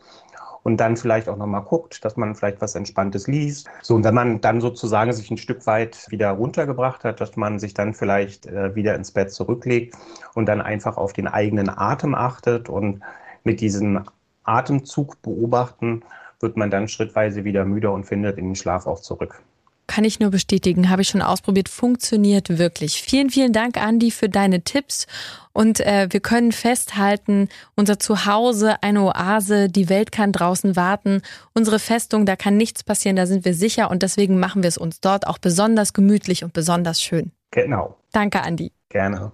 Und 0.63 0.77
dann 0.77 0.95
vielleicht 0.95 1.27
auch 1.27 1.37
nochmal 1.37 1.63
guckt, 1.63 2.05
dass 2.05 2.17
man 2.17 2.35
vielleicht 2.35 2.61
was 2.61 2.75
Entspanntes 2.75 3.27
liest. 3.27 3.67
So, 3.81 3.95
und 3.95 4.03
wenn 4.03 4.13
man 4.13 4.41
dann 4.41 4.61
sozusagen 4.61 5.11
sich 5.11 5.31
ein 5.31 5.37
Stück 5.37 5.65
weit 5.65 6.05
wieder 6.09 6.29
runtergebracht 6.31 7.03
hat, 7.03 7.19
dass 7.19 7.35
man 7.35 7.57
sich 7.57 7.73
dann 7.73 7.95
vielleicht 7.95 8.45
äh, 8.45 8.75
wieder 8.75 8.93
ins 8.93 9.11
Bett 9.11 9.31
zurücklegt 9.31 9.95
und 10.35 10.45
dann 10.45 10.61
einfach 10.61 10.97
auf 10.97 11.13
den 11.13 11.27
eigenen 11.27 11.67
Atem 11.69 12.13
achtet 12.13 12.69
und 12.69 13.01
mit 13.43 13.59
diesen 13.59 14.05
Atemzug 14.43 15.21
beobachten, 15.21 16.03
wird 16.39 16.57
man 16.57 16.71
dann 16.71 16.87
schrittweise 16.87 17.43
wieder 17.43 17.65
müder 17.65 17.91
und 17.93 18.05
findet 18.05 18.37
in 18.37 18.45
den 18.45 18.55
Schlaf 18.55 18.87
auch 18.87 18.99
zurück. 18.99 19.41
Kann 19.87 20.05
ich 20.05 20.21
nur 20.21 20.29
bestätigen, 20.29 20.89
habe 20.89 21.01
ich 21.01 21.09
schon 21.09 21.21
ausprobiert, 21.21 21.67
funktioniert 21.67 22.57
wirklich. 22.57 23.01
Vielen, 23.01 23.29
vielen 23.29 23.51
Dank, 23.51 23.75
Andi, 23.75 24.11
für 24.11 24.29
deine 24.29 24.61
Tipps. 24.61 25.05
Und 25.51 25.81
äh, 25.81 26.07
wir 26.09 26.21
können 26.21 26.53
festhalten, 26.53 27.49
unser 27.75 27.99
Zuhause, 27.99 28.81
eine 28.81 29.01
Oase, 29.01 29.67
die 29.67 29.89
Welt 29.89 30.13
kann 30.13 30.31
draußen 30.31 30.77
warten. 30.77 31.21
Unsere 31.53 31.77
Festung, 31.77 32.25
da 32.25 32.37
kann 32.37 32.55
nichts 32.55 32.83
passieren, 32.85 33.17
da 33.17 33.25
sind 33.25 33.43
wir 33.43 33.53
sicher 33.53 33.91
und 33.91 34.01
deswegen 34.01 34.39
machen 34.39 34.63
wir 34.63 34.69
es 34.69 34.77
uns 34.77 35.01
dort 35.01 35.27
auch 35.27 35.39
besonders 35.39 35.91
gemütlich 35.91 36.45
und 36.45 36.53
besonders 36.53 37.01
schön. 37.01 37.31
Genau. 37.51 37.97
Danke, 38.13 38.41
Andi. 38.43 38.71
Gerne. 38.87 39.33